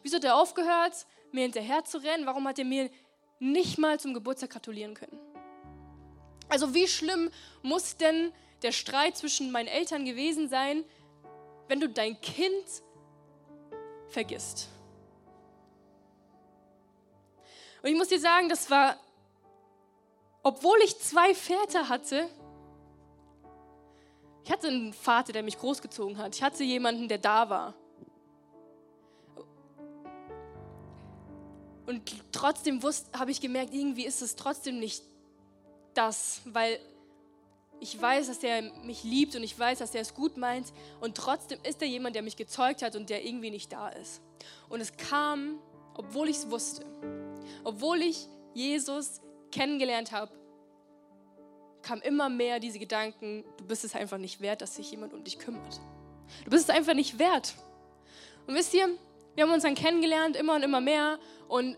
Wieso 0.03 0.17
hat 0.17 0.25
er 0.25 0.37
aufgehört, 0.37 1.07
mir 1.33 1.43
hinterher 1.43 1.85
zu 1.85 1.99
rennen? 1.99 2.27
Warum 2.27 2.47
hat 2.47 2.59
er 2.59 2.65
mir 2.65 2.91
nicht 3.39 3.79
mal 3.79 3.99
zum 3.99 4.15
Geburtstag 4.15 4.51
gratulieren 4.51 4.95
können? 4.95 5.19
Also 6.49 6.75
wie 6.75 6.89
schlimm 6.89 7.31
muss 7.63 7.97
denn 7.97 8.33
der 8.63 8.73
Streit 8.73 9.17
zwischen 9.17 9.51
meinen 9.53 9.69
Eltern 9.69 10.05
gewesen 10.05 10.49
sein, 10.49 10.85
wenn 11.69 11.81
du 11.81 11.89
dein 11.89 12.21
Kind 12.21 12.83
vergisst? 14.09 14.69
Und 17.83 17.89
ich 17.89 17.97
muss 17.97 18.09
dir 18.09 18.21
sagen, 18.21 18.49
das 18.49 18.71
war, 18.71 18.99
obwohl 20.43 20.79
ich 20.85 20.99
zwei 20.99 21.35
Väter 21.35 21.89
hatte, 21.89 22.29
ich 24.45 24.51
hatte 24.51 24.69
einen 24.69 24.93
Vater, 24.93 25.33
der 25.33 25.43
mich 25.43 25.59
großgezogen 25.59 26.19
hat. 26.19 26.35
Ich 26.35 26.43
hatte 26.43 26.65
jemanden, 26.65 27.09
der 27.09 27.19
da 27.19 27.51
war. 27.51 27.75
Und 31.87 32.03
trotzdem 32.33 32.81
habe 33.13 33.31
ich 33.31 33.41
gemerkt, 33.41 33.75
irgendwie 33.75 34.05
ist 34.05 34.23
es 34.23 34.37
trotzdem 34.37 34.79
nicht 34.79 35.03
das, 35.95 36.41
weil 36.45 36.79
ich 37.81 38.01
weiß, 38.01 38.29
dass 38.29 38.43
er 38.43 38.63
mich 38.85 39.03
liebt 39.05 39.35
und 39.35 39.43
ich 39.43 39.59
weiß, 39.59 39.79
dass 39.79 39.95
er 39.95 40.03
es 40.03 40.15
gut 40.15 40.37
meint. 40.37 40.73
Und 41.01 41.17
trotzdem 41.17 41.59
ist 41.63 41.83
er 41.83 41.89
jemand, 41.89 42.15
der 42.15 42.23
mich 42.23 42.37
gezeugt 42.37 42.83
hat 42.83 42.95
und 42.95 43.11
der 43.11 43.25
irgendwie 43.25 43.51
nicht 43.51 43.73
da 43.73 43.89
ist. 43.89 44.21
Und 44.69 44.81
es 44.81 44.97
kam, 44.97 45.59
obwohl 45.95 46.29
ich 46.29 46.37
es 46.37 46.51
wusste, 46.51 46.85
obwohl 47.65 48.03
ich 48.03 48.27
Jesus 48.55 49.21
kennengelernt 49.51 50.13
habe, 50.13 50.33
kam 51.83 52.01
immer 52.03 52.29
mehr 52.29 52.61
diese 52.61 52.79
Gedanken, 52.79 53.45
du 53.57 53.65
bist 53.65 53.85
es 53.85 53.95
einfach 53.95 54.19
nicht 54.19 54.41
wert, 54.41 54.63
dass 54.63 54.77
sich 54.77 54.91
jemand 54.91 55.15
um 55.15 55.25
dich 55.25 55.39
kümmert. 55.39 55.81
Du 56.45 56.51
bist 56.51 56.69
es 56.69 56.71
einfach 56.75 56.95
nicht 56.95 57.19
wert. 57.19 57.55
Und 58.47 58.55
wisst 58.55 58.75
ihr, 58.75 58.89
wir 59.35 59.45
haben 59.45 59.53
uns 59.53 59.63
dann 59.63 59.75
kennengelernt, 59.75 60.37
immer 60.37 60.55
und 60.55 60.63
immer 60.63 60.81
mehr. 60.81 61.19
Und 61.49 61.77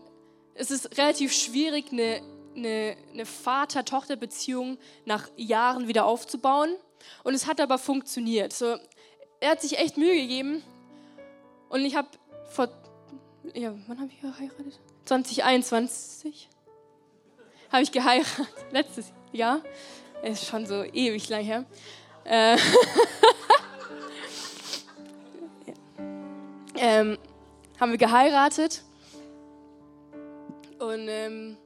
es 0.55 0.71
ist 0.71 0.97
relativ 0.97 1.33
schwierig, 1.33 1.91
eine, 1.91 2.21
eine, 2.55 2.97
eine 3.11 3.25
Vater-Tochter-Beziehung 3.25 4.77
nach 5.05 5.29
Jahren 5.35 5.87
wieder 5.87 6.05
aufzubauen. 6.05 6.75
Und 7.23 7.33
es 7.33 7.47
hat 7.47 7.59
aber 7.59 7.77
funktioniert. 7.77 8.53
So, 8.53 8.77
er 9.39 9.51
hat 9.51 9.61
sich 9.61 9.77
echt 9.77 9.97
Mühe 9.97 10.15
gegeben. 10.15 10.63
Und 11.69 11.81
ich 11.81 11.95
habe 11.95 12.07
vor, 12.49 12.69
ja, 13.53 13.73
wann 13.87 13.99
habe 13.99 14.09
ich 14.11 14.21
geheiratet? 14.21 14.79
2021 15.05 16.49
habe 17.73 17.83
ich 17.83 17.91
geheiratet. 17.91 18.47
Letztes 18.71 19.11
Jahr. 19.33 19.61
Ist 20.21 20.45
schon 20.45 20.65
so 20.65 20.83
ewig 20.83 21.27
lang 21.27 21.43
her. 21.43 21.65
Äh, 22.23 22.57
ähm, 26.77 27.17
haben 27.77 27.91
wir 27.91 27.97
geheiratet. 27.97 28.83
Und 30.79 31.07
ähm, 31.09 31.57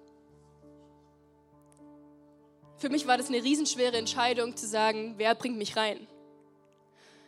für 2.78 2.90
mich 2.90 3.06
war 3.06 3.18
das 3.18 3.28
eine 3.28 3.44
riesenschwere 3.44 3.98
Entscheidung 3.98 4.56
zu 4.56 4.66
sagen, 4.66 5.16
wer 5.18 5.36
bringt 5.36 5.58
mich 5.58 5.76
rein. 5.76 6.08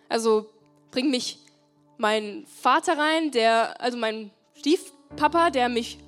Also 0.07 0.49
bringt 0.89 1.11
mich 1.11 1.37
mein 1.97 2.47
Vater 2.47 2.97
rein, 2.97 3.29
der, 3.31 3.79
also 3.79 3.97
mein 3.97 4.31
Stiefpapa, 4.55 5.51
der 5.51 5.69
mich 5.69 5.99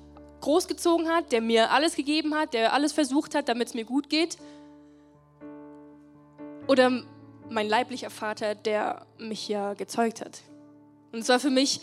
großgezogen 0.42 1.08
hat, 1.08 1.32
der 1.32 1.40
mir 1.40 1.70
alles 1.70 1.96
gegeben 1.96 2.34
hat, 2.34 2.52
der 2.52 2.74
alles 2.74 2.92
versucht 2.92 3.34
hat, 3.34 3.48
damit 3.48 3.68
es 3.68 3.74
mir 3.74 3.84
gut 3.84 4.10
geht. 4.10 4.36
Oder 6.68 7.02
mein 7.48 7.68
leiblicher 7.68 8.10
Vater, 8.10 8.54
der 8.54 9.06
mich 9.18 9.48
ja 9.48 9.74
gezeugt 9.74 10.20
hat. 10.20 10.42
Und 11.12 11.20
es 11.20 11.28
war 11.28 11.40
für 11.40 11.50
mich 11.50 11.80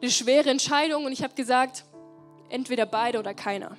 eine 0.00 0.10
schwere 0.10 0.50
Entscheidung 0.50 1.04
und 1.06 1.12
ich 1.12 1.22
habe 1.22 1.34
gesagt, 1.34 1.84
entweder 2.50 2.86
beide 2.86 3.18
oder 3.18 3.34
keiner. 3.34 3.76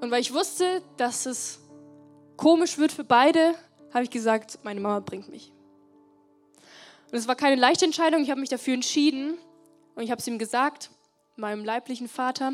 Und 0.00 0.10
weil 0.10 0.20
ich 0.20 0.34
wusste, 0.34 0.82
dass 0.96 1.26
es 1.26 1.60
komisch 2.36 2.78
wird 2.78 2.92
für 2.92 3.04
beide, 3.04 3.54
habe 3.94 4.04
ich 4.04 4.10
gesagt, 4.10 4.58
meine 4.62 4.80
Mama 4.80 5.00
bringt 5.00 5.28
mich. 5.28 5.52
Und 7.10 7.18
es 7.18 7.28
war 7.28 7.36
keine 7.36 7.56
leichte 7.56 7.84
Entscheidung, 7.84 8.22
ich 8.22 8.30
habe 8.30 8.40
mich 8.40 8.48
dafür 8.48 8.74
entschieden 8.74 9.38
und 9.94 10.02
ich 10.02 10.10
habe 10.10 10.20
es 10.20 10.26
ihm 10.26 10.38
gesagt 10.38 10.90
meinem 11.36 11.64
leiblichen 11.64 12.08
Vater. 12.08 12.52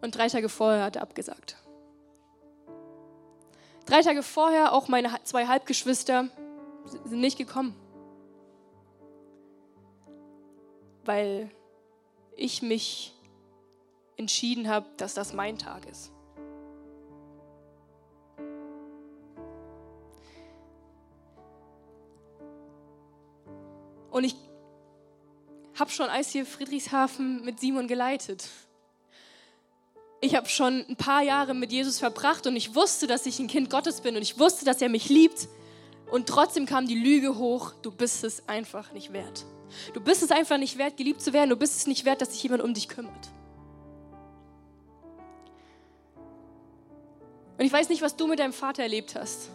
Und 0.00 0.16
drei 0.16 0.28
Tage 0.28 0.48
vorher 0.48 0.84
hat 0.84 0.96
er 0.96 1.02
abgesagt. 1.02 1.56
Drei 3.86 4.00
Tage 4.00 4.22
vorher 4.22 4.72
auch 4.72 4.88
meine 4.88 5.10
zwei 5.24 5.46
Halbgeschwister 5.46 6.28
sind 7.04 7.20
nicht 7.20 7.38
gekommen. 7.38 7.74
Weil 11.04 11.50
ich 12.36 12.62
mich 12.62 13.14
entschieden 14.16 14.68
habe, 14.68 14.86
dass 14.96 15.14
das 15.14 15.32
mein 15.32 15.58
Tag 15.58 15.86
ist. 15.86 16.10
Und 24.10 24.22
ich 24.22 24.36
habe 25.74 25.90
schon 25.90 26.08
Eis 26.08 26.30
hier 26.30 26.46
Friedrichshafen 26.46 27.44
mit 27.44 27.60
Simon 27.60 27.88
geleitet. 27.88 28.48
Ich 30.20 30.34
habe 30.34 30.48
schon 30.48 30.84
ein 30.88 30.96
paar 30.96 31.22
Jahre 31.22 31.52
mit 31.52 31.72
Jesus 31.72 31.98
verbracht 31.98 32.46
und 32.46 32.56
ich 32.56 32.74
wusste, 32.74 33.06
dass 33.06 33.26
ich 33.26 33.38
ein 33.40 33.48
Kind 33.48 33.70
Gottes 33.70 34.00
bin 34.00 34.16
und 34.16 34.22
ich 34.22 34.38
wusste, 34.38 34.64
dass 34.64 34.80
er 34.80 34.88
mich 34.88 35.08
liebt. 35.08 35.48
Und 36.10 36.28
trotzdem 36.28 36.64
kam 36.64 36.86
die 36.86 36.94
Lüge 36.94 37.36
hoch, 37.36 37.72
du 37.82 37.90
bist 37.90 38.24
es 38.24 38.48
einfach 38.48 38.92
nicht 38.92 39.12
wert. 39.12 39.44
Du 39.92 40.00
bist 40.00 40.22
es 40.22 40.30
einfach 40.30 40.58
nicht 40.58 40.78
wert, 40.78 40.96
geliebt 40.96 41.20
zu 41.20 41.32
werden. 41.32 41.50
Du 41.50 41.56
bist 41.56 41.76
es 41.76 41.86
nicht 41.86 42.04
wert, 42.04 42.20
dass 42.20 42.32
sich 42.32 42.42
jemand 42.42 42.62
um 42.62 42.72
dich 42.72 42.88
kümmert. 42.88 43.12
Und 47.58 47.64
ich 47.64 47.72
weiß 47.72 47.88
nicht, 47.88 48.02
was 48.02 48.16
du 48.16 48.26
mit 48.26 48.38
deinem 48.38 48.52
Vater 48.52 48.82
erlebt 48.82 49.14
hast. 49.16 49.50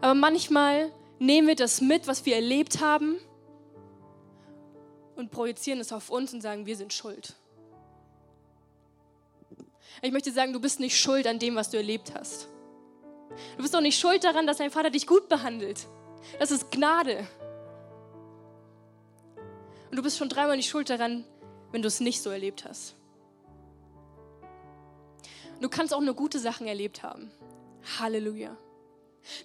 Aber 0.00 0.14
manchmal 0.14 0.90
nehmen 1.18 1.48
wir 1.48 1.56
das 1.56 1.80
mit, 1.80 2.06
was 2.06 2.26
wir 2.26 2.34
erlebt 2.34 2.80
haben 2.80 3.18
und 5.22 5.30
projizieren 5.30 5.78
es 5.78 5.92
auf 5.92 6.10
uns 6.10 6.34
und 6.34 6.40
sagen, 6.40 6.66
wir 6.66 6.76
sind 6.76 6.92
schuld. 6.92 7.36
Ich 10.02 10.10
möchte 10.10 10.32
sagen, 10.32 10.52
du 10.52 10.58
bist 10.58 10.80
nicht 10.80 10.98
schuld 10.98 11.28
an 11.28 11.38
dem, 11.38 11.54
was 11.54 11.70
du 11.70 11.76
erlebt 11.76 12.12
hast. 12.12 12.48
Du 13.56 13.62
bist 13.62 13.74
auch 13.76 13.80
nicht 13.80 13.98
schuld 13.98 14.24
daran, 14.24 14.48
dass 14.48 14.56
dein 14.56 14.72
Vater 14.72 14.90
dich 14.90 15.06
gut 15.06 15.28
behandelt. 15.28 15.86
Das 16.40 16.50
ist 16.50 16.72
Gnade. 16.72 17.24
Und 19.90 19.96
du 19.96 20.02
bist 20.02 20.18
schon 20.18 20.28
dreimal 20.28 20.56
nicht 20.56 20.68
schuld 20.68 20.90
daran, 20.90 21.24
wenn 21.70 21.82
du 21.82 21.88
es 21.88 22.00
nicht 22.00 22.20
so 22.20 22.30
erlebt 22.30 22.64
hast. 22.64 22.96
du 25.60 25.68
kannst 25.68 25.94
auch 25.94 26.00
nur 26.00 26.14
gute 26.14 26.40
Sachen 26.40 26.66
erlebt 26.66 27.04
haben. 27.04 27.30
Halleluja. 28.00 28.56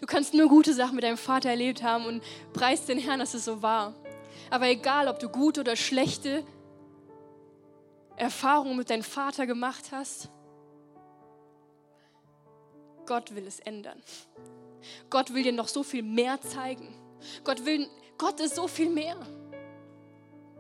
Du 0.02 0.08
kannst 0.08 0.34
nur 0.34 0.50
gute 0.50 0.74
Sachen 0.74 0.96
mit 0.96 1.04
deinem 1.04 1.18
Vater 1.18 1.52
erlebt 1.52 1.84
haben 1.84 2.08
und 2.08 2.24
preist 2.54 2.90
den 2.90 2.98
Herrn, 2.98 3.20
dass 3.20 3.36
es 3.36 3.46
so 3.46 3.62
war. 3.62 3.94
Aber 4.50 4.68
egal, 4.68 5.08
ob 5.08 5.20
du 5.20 5.30
gute 5.30 5.62
oder 5.62 5.76
schlechte 5.76 6.46
Erfahrungen 8.16 8.78
mit 8.78 8.90
deinem 8.90 9.04
Vater 9.04 9.46
gemacht 9.46 9.92
hast, 9.92 10.30
Gott 13.06 13.34
will 13.36 13.48
es 13.48 13.60
ändern. 13.60 14.02
Gott 15.10 15.34
will 15.34 15.44
dir 15.44 15.54
noch 15.54 15.68
so 15.68 15.84
viel 15.84 16.04
mehr 16.04 16.40
zeigen. 16.42 16.94
Gott 17.44 17.66
will, 17.66 17.88
Gott 18.18 18.40
ist 18.40 18.56
so 18.56 18.68
viel 18.68 18.90
mehr 18.90 19.18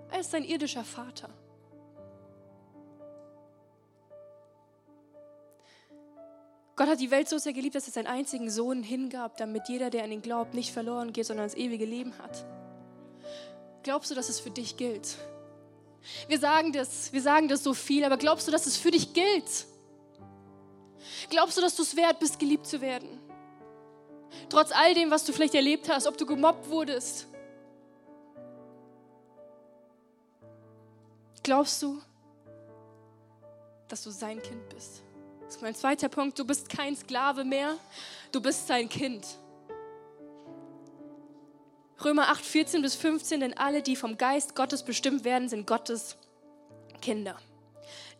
als 0.09 0.29
dein 0.29 0.43
irdischer 0.43 0.83
Vater. 0.83 1.29
Gott 6.77 6.89
hat 6.89 6.99
die 6.99 7.09
Welt 7.09 7.27
so 7.27 7.39
sehr 7.39 7.53
geliebt, 7.53 7.73
dass 7.73 7.87
er 7.87 7.93
seinen 7.93 8.07
einzigen 8.07 8.51
Sohn 8.51 8.83
hingab, 8.83 9.37
damit 9.37 9.67
jeder, 9.67 9.89
der 9.89 10.03
an 10.03 10.11
ihn 10.11 10.21
glaubt, 10.21 10.53
nicht 10.53 10.71
verloren 10.71 11.11
geht, 11.11 11.25
sondern 11.25 11.47
das 11.47 11.55
ewige 11.55 11.85
Leben 11.85 12.15
hat. 12.19 12.45
Glaubst 13.87 14.11
du, 14.11 14.15
dass 14.15 14.27
es 14.27 14.41
für 14.41 14.49
dich 14.49 14.75
gilt? 14.75 15.15
Wir 16.27 16.37
sagen 16.39 16.73
das, 16.73 17.13
wir 17.13 17.21
sagen 17.21 17.47
das 17.47 17.63
so 17.63 17.73
viel, 17.73 18.03
aber 18.03 18.17
glaubst 18.17 18.45
du, 18.45 18.51
dass 18.51 18.65
es 18.65 18.75
für 18.75 18.91
dich 18.91 19.13
gilt? 19.13 19.65
Glaubst 21.29 21.55
du, 21.55 21.61
dass 21.61 21.73
du 21.77 21.83
es 21.83 21.95
wert 21.95 22.19
bist, 22.19 22.37
geliebt 22.37 22.67
zu 22.67 22.81
werden? 22.81 23.07
Trotz 24.49 24.73
all 24.73 24.93
dem, 24.93 25.09
was 25.09 25.23
du 25.23 25.31
vielleicht 25.31 25.55
erlebt 25.55 25.87
hast, 25.87 26.05
ob 26.05 26.17
du 26.17 26.25
gemobbt 26.25 26.67
wurdest. 26.69 27.27
Glaubst 31.41 31.81
du, 31.81 32.01
dass 33.87 34.03
du 34.03 34.11
sein 34.11 34.41
Kind 34.41 34.67
bist? 34.67 35.01
Das 35.45 35.55
ist 35.55 35.61
mein 35.61 35.75
zweiter 35.75 36.09
Punkt. 36.09 36.37
Du 36.37 36.43
bist 36.43 36.67
kein 36.67 36.93
Sklave 36.93 37.45
mehr, 37.45 37.77
du 38.33 38.41
bist 38.41 38.67
sein 38.67 38.89
Kind. 38.89 39.25
Römer 42.03 42.29
8, 42.29 42.45
14 42.45 42.81
bis 42.81 42.95
15, 42.95 43.39
denn 43.39 43.57
alle, 43.57 43.81
die 43.81 43.95
vom 43.95 44.17
Geist 44.17 44.55
Gottes 44.55 44.83
bestimmt 44.83 45.23
werden, 45.23 45.49
sind 45.49 45.65
Gottes 45.65 46.17
Kinder. 47.01 47.37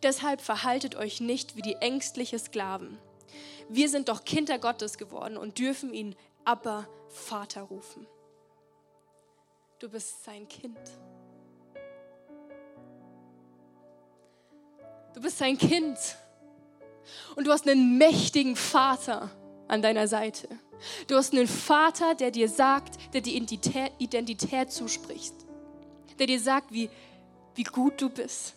Deshalb 0.02 0.40
verhaltet 0.40 0.96
euch 0.96 1.20
nicht 1.20 1.56
wie 1.56 1.62
die 1.62 1.74
ängstliche 1.74 2.38
Sklaven. 2.38 2.98
Wir 3.68 3.88
sind 3.88 4.08
doch 4.08 4.24
Kinder 4.24 4.58
Gottes 4.58 4.98
geworden 4.98 5.36
und 5.36 5.58
dürfen 5.58 5.92
ihn 5.92 6.16
Abba 6.44 6.88
Vater 7.08 7.62
rufen. 7.62 8.06
Du 9.78 9.88
bist 9.88 10.24
sein 10.24 10.48
Kind. 10.48 10.78
Du 15.14 15.20
bist 15.20 15.38
sein 15.38 15.56
Kind. 15.56 15.98
Und 17.36 17.46
du 17.46 17.52
hast 17.52 17.68
einen 17.68 17.96
mächtigen 17.98 18.56
Vater 18.56 19.30
an 19.68 19.82
deiner 19.82 20.08
Seite. 20.08 20.48
Du 21.06 21.16
hast 21.16 21.32
einen 21.32 21.48
Vater, 21.48 22.14
der 22.14 22.30
dir 22.30 22.48
sagt, 22.48 23.14
der 23.14 23.20
dir 23.20 23.34
Identität, 23.34 23.92
Identität 23.98 24.70
zuspricht. 24.72 25.34
Der 26.18 26.26
dir 26.26 26.40
sagt, 26.40 26.72
wie, 26.72 26.90
wie 27.54 27.64
gut 27.64 28.00
du 28.00 28.08
bist. 28.08 28.54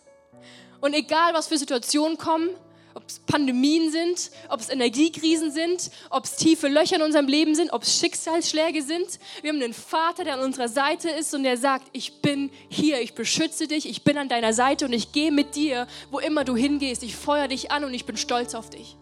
Und 0.80 0.94
egal, 0.94 1.34
was 1.34 1.46
für 1.46 1.58
Situationen 1.58 2.18
kommen, 2.18 2.50
ob 2.94 3.08
es 3.08 3.20
Pandemien 3.20 3.90
sind, 3.90 4.30
ob 4.48 4.60
es 4.60 4.68
Energiekrisen 4.68 5.50
sind, 5.50 5.90
ob 6.10 6.24
es 6.24 6.36
tiefe 6.36 6.68
Löcher 6.68 6.96
in 6.96 7.02
unserem 7.02 7.26
Leben 7.26 7.54
sind, 7.54 7.72
ob 7.72 7.82
es 7.82 7.98
Schicksalsschläge 7.98 8.82
sind. 8.82 9.18
Wir 9.40 9.50
haben 9.50 9.62
einen 9.62 9.72
Vater, 9.72 10.24
der 10.24 10.34
an 10.34 10.40
unserer 10.40 10.68
Seite 10.68 11.10
ist 11.10 11.34
und 11.34 11.42
der 11.44 11.56
sagt, 11.56 11.88
ich 11.92 12.20
bin 12.20 12.50
hier, 12.68 13.00
ich 13.00 13.14
beschütze 13.14 13.66
dich, 13.66 13.88
ich 13.88 14.04
bin 14.04 14.18
an 14.18 14.28
deiner 14.28 14.52
Seite 14.52 14.84
und 14.84 14.92
ich 14.92 15.12
gehe 15.12 15.32
mit 15.32 15.54
dir, 15.54 15.86
wo 16.10 16.18
immer 16.18 16.44
du 16.44 16.56
hingehst. 16.56 17.02
Ich 17.02 17.16
feuer 17.16 17.48
dich 17.48 17.70
an 17.70 17.84
und 17.84 17.94
ich 17.94 18.04
bin 18.04 18.16
stolz 18.16 18.54
auf 18.54 18.70
dich. 18.70 18.96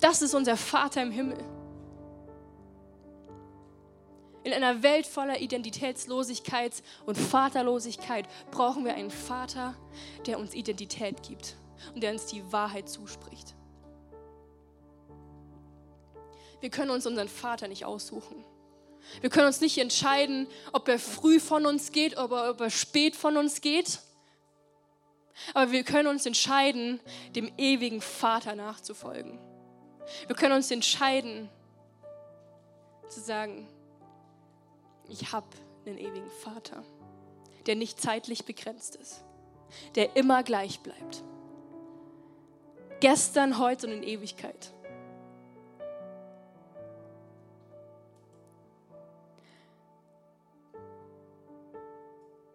Das 0.00 0.22
ist 0.22 0.34
unser 0.34 0.56
Vater 0.56 1.02
im 1.02 1.10
Himmel. 1.10 1.38
In 4.44 4.52
einer 4.52 4.82
Welt 4.82 5.06
voller 5.06 5.40
Identitätslosigkeit 5.40 6.82
und 7.06 7.16
Vaterlosigkeit 7.16 8.26
brauchen 8.50 8.84
wir 8.84 8.94
einen 8.94 9.10
Vater, 9.10 9.74
der 10.26 10.38
uns 10.38 10.54
Identität 10.54 11.22
gibt 11.22 11.56
und 11.94 12.02
der 12.02 12.12
uns 12.12 12.26
die 12.26 12.52
Wahrheit 12.52 12.88
zuspricht. 12.90 13.54
Wir 16.60 16.68
können 16.68 16.90
uns 16.90 17.06
unseren 17.06 17.28
Vater 17.28 17.68
nicht 17.68 17.86
aussuchen. 17.86 18.44
Wir 19.20 19.30
können 19.30 19.46
uns 19.46 19.60
nicht 19.60 19.78
entscheiden, 19.78 20.46
ob 20.72 20.88
er 20.88 20.98
früh 20.98 21.40
von 21.40 21.66
uns 21.66 21.92
geht 21.92 22.18
oder 22.18 22.50
ob 22.50 22.60
er 22.60 22.70
spät 22.70 23.16
von 23.16 23.36
uns 23.36 23.60
geht. 23.60 24.00
Aber 25.52 25.72
wir 25.72 25.84
können 25.84 26.08
uns 26.08 26.26
entscheiden, 26.26 27.00
dem 27.34 27.50
ewigen 27.56 28.00
Vater 28.00 28.54
nachzufolgen. 28.54 29.38
Wir 30.26 30.36
können 30.36 30.54
uns 30.54 30.70
entscheiden, 30.70 31.48
zu 33.08 33.20
sagen, 33.20 33.68
ich 35.08 35.32
habe 35.32 35.46
einen 35.86 35.98
ewigen 35.98 36.30
Vater, 36.42 36.82
der 37.66 37.76
nicht 37.76 38.00
zeitlich 38.00 38.44
begrenzt 38.44 38.96
ist, 38.96 39.22
der 39.94 40.16
immer 40.16 40.42
gleich 40.42 40.80
bleibt. 40.80 41.22
Gestern, 43.00 43.58
heute 43.58 43.86
und 43.86 43.92
in 43.92 44.02
Ewigkeit. 44.02 44.72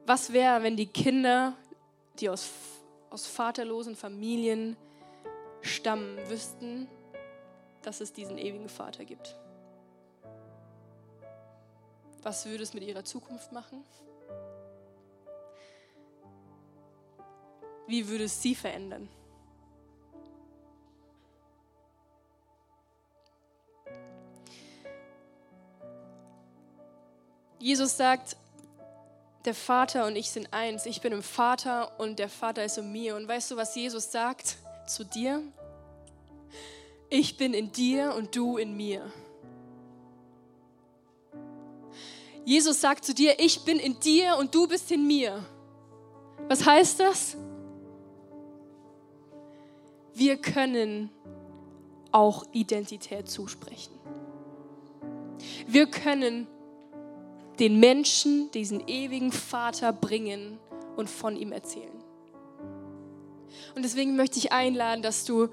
Was 0.06 0.34
wäre, 0.34 0.64
wenn 0.64 0.76
die 0.76 0.88
Kinder, 0.88 1.54
die 2.20 2.30
aus, 2.30 2.50
aus 3.12 3.28
vaterlosen 3.28 3.96
Familien 3.96 4.76
stammen, 5.62 6.18
wüssten, 6.30 6.88
dass 7.82 8.02
es 8.02 8.13
diesen 8.13 8.38
ewigen 8.38 8.70
Vater 8.70 9.06
gibt? 9.06 9.38
Was 12.22 12.46
würde 12.46 12.63
es 12.63 12.74
mit 12.74 12.84
ihrer 12.84 13.04
Zukunft 13.04 13.52
machen? 13.52 13.84
Wie 17.88 18.08
würde 18.08 18.26
es 18.26 18.42
sie 18.42 18.56
verändern? 18.56 19.10
Jesus 27.60 27.98
sagt, 27.98 28.38
der 29.46 29.54
Vater 29.54 30.06
und 30.06 30.15
ich 30.15 30.32
sind 30.32 30.54
eins. 30.54 30.86
Ich 30.86 31.02
bin 31.02 31.13
im 31.13 31.24
Vater 31.24 32.00
und 32.00 32.20
der 32.20 32.30
Vater 32.30 32.63
ist 32.63 32.78
in 32.78 32.92
mir. 32.92 33.15
Und 33.15 33.28
weißt 33.28 33.52
du, 33.52 33.58
was 33.58 33.76
Jesus 33.76 34.12
sagt 34.12 34.58
zu 34.88 35.04
dir? 35.04 35.42
Ich 37.10 37.38
bin 37.38 37.54
in 37.54 37.72
dir 37.72 38.13
und 38.15 38.36
du 38.36 38.58
in 38.58 38.78
mir. 38.78 39.12
Jesus 42.45 42.82
sagt 42.82 43.06
zu 43.06 43.13
dir, 43.13 43.39
ich 43.39 43.63
bin 43.63 43.80
in 43.80 44.00
dir 44.00 44.38
und 44.38 44.54
du 44.54 44.67
bist 44.67 44.91
in 44.91 45.06
mir. 45.06 45.45
Was 46.48 46.65
heißt 46.65 47.00
das? 47.00 47.38
Wir 50.13 50.38
können 50.38 51.10
auch 52.12 52.45
Identität 52.52 53.30
zusprechen. 53.30 53.93
Wir 55.67 55.88
können 55.88 56.48
den 57.60 57.80
Menschen 57.80 58.50
diesen 58.52 58.88
ewigen 58.88 59.32
Vater 59.32 59.93
bringen 59.93 60.60
und 60.95 61.10
von 61.10 61.36
ihm 61.36 61.52
erzählen. 61.52 62.04
Und 63.76 63.84
deswegen 63.84 64.15
möchte 64.15 64.39
ich 64.39 64.52
einladen, 64.52 65.02
dass 65.02 65.26
du 65.26 65.50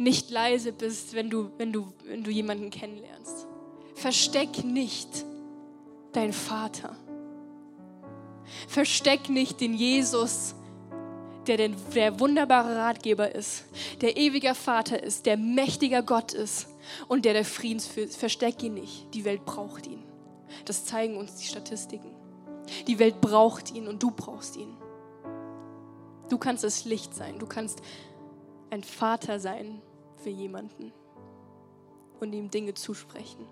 nicht 0.00 0.30
leise 0.30 0.72
bist, 0.72 1.14
wenn 1.14 1.28
du, 1.28 1.50
wenn 1.58 1.72
du, 1.72 1.92
wenn 2.06 2.24
du 2.24 2.30
jemanden 2.30 2.70
kennenlernst. 2.70 3.46
Versteck 3.94 4.64
nicht 4.64 5.26
dein 6.12 6.32
Vater. 6.32 6.96
Versteck 8.66 9.28
nicht 9.28 9.60
den 9.60 9.74
Jesus, 9.74 10.54
der 11.46 11.58
den, 11.58 11.76
der 11.94 12.18
wunderbare 12.18 12.76
Ratgeber 12.76 13.34
ist, 13.34 13.64
der 14.00 14.16
ewiger 14.16 14.54
Vater 14.54 15.02
ist, 15.02 15.26
der 15.26 15.36
mächtiger 15.36 16.02
Gott 16.02 16.32
ist 16.32 16.68
und 17.06 17.26
der 17.26 17.34
der 17.34 17.44
Friedensfürst. 17.44 18.16
Versteck 18.16 18.62
ihn 18.62 18.74
nicht. 18.74 19.12
Die 19.12 19.26
Welt 19.26 19.44
braucht 19.44 19.86
ihn. 19.86 20.02
Das 20.64 20.86
zeigen 20.86 21.18
uns 21.18 21.36
die 21.36 21.46
Statistiken. 21.46 22.10
Die 22.86 22.98
Welt 22.98 23.20
braucht 23.20 23.74
ihn 23.74 23.86
und 23.86 24.02
du 24.02 24.10
brauchst 24.10 24.56
ihn. 24.56 24.74
Du 26.30 26.38
kannst 26.38 26.64
das 26.64 26.86
Licht 26.86 27.14
sein. 27.14 27.38
Du 27.38 27.46
kannst 27.46 27.82
ein 28.70 28.82
Vater 28.82 29.38
sein 29.40 29.82
für 30.20 30.30
jemanden 30.30 30.92
und 32.20 32.32
ihm 32.32 32.50
Dinge 32.50 32.74
zusprechen. 32.74 33.46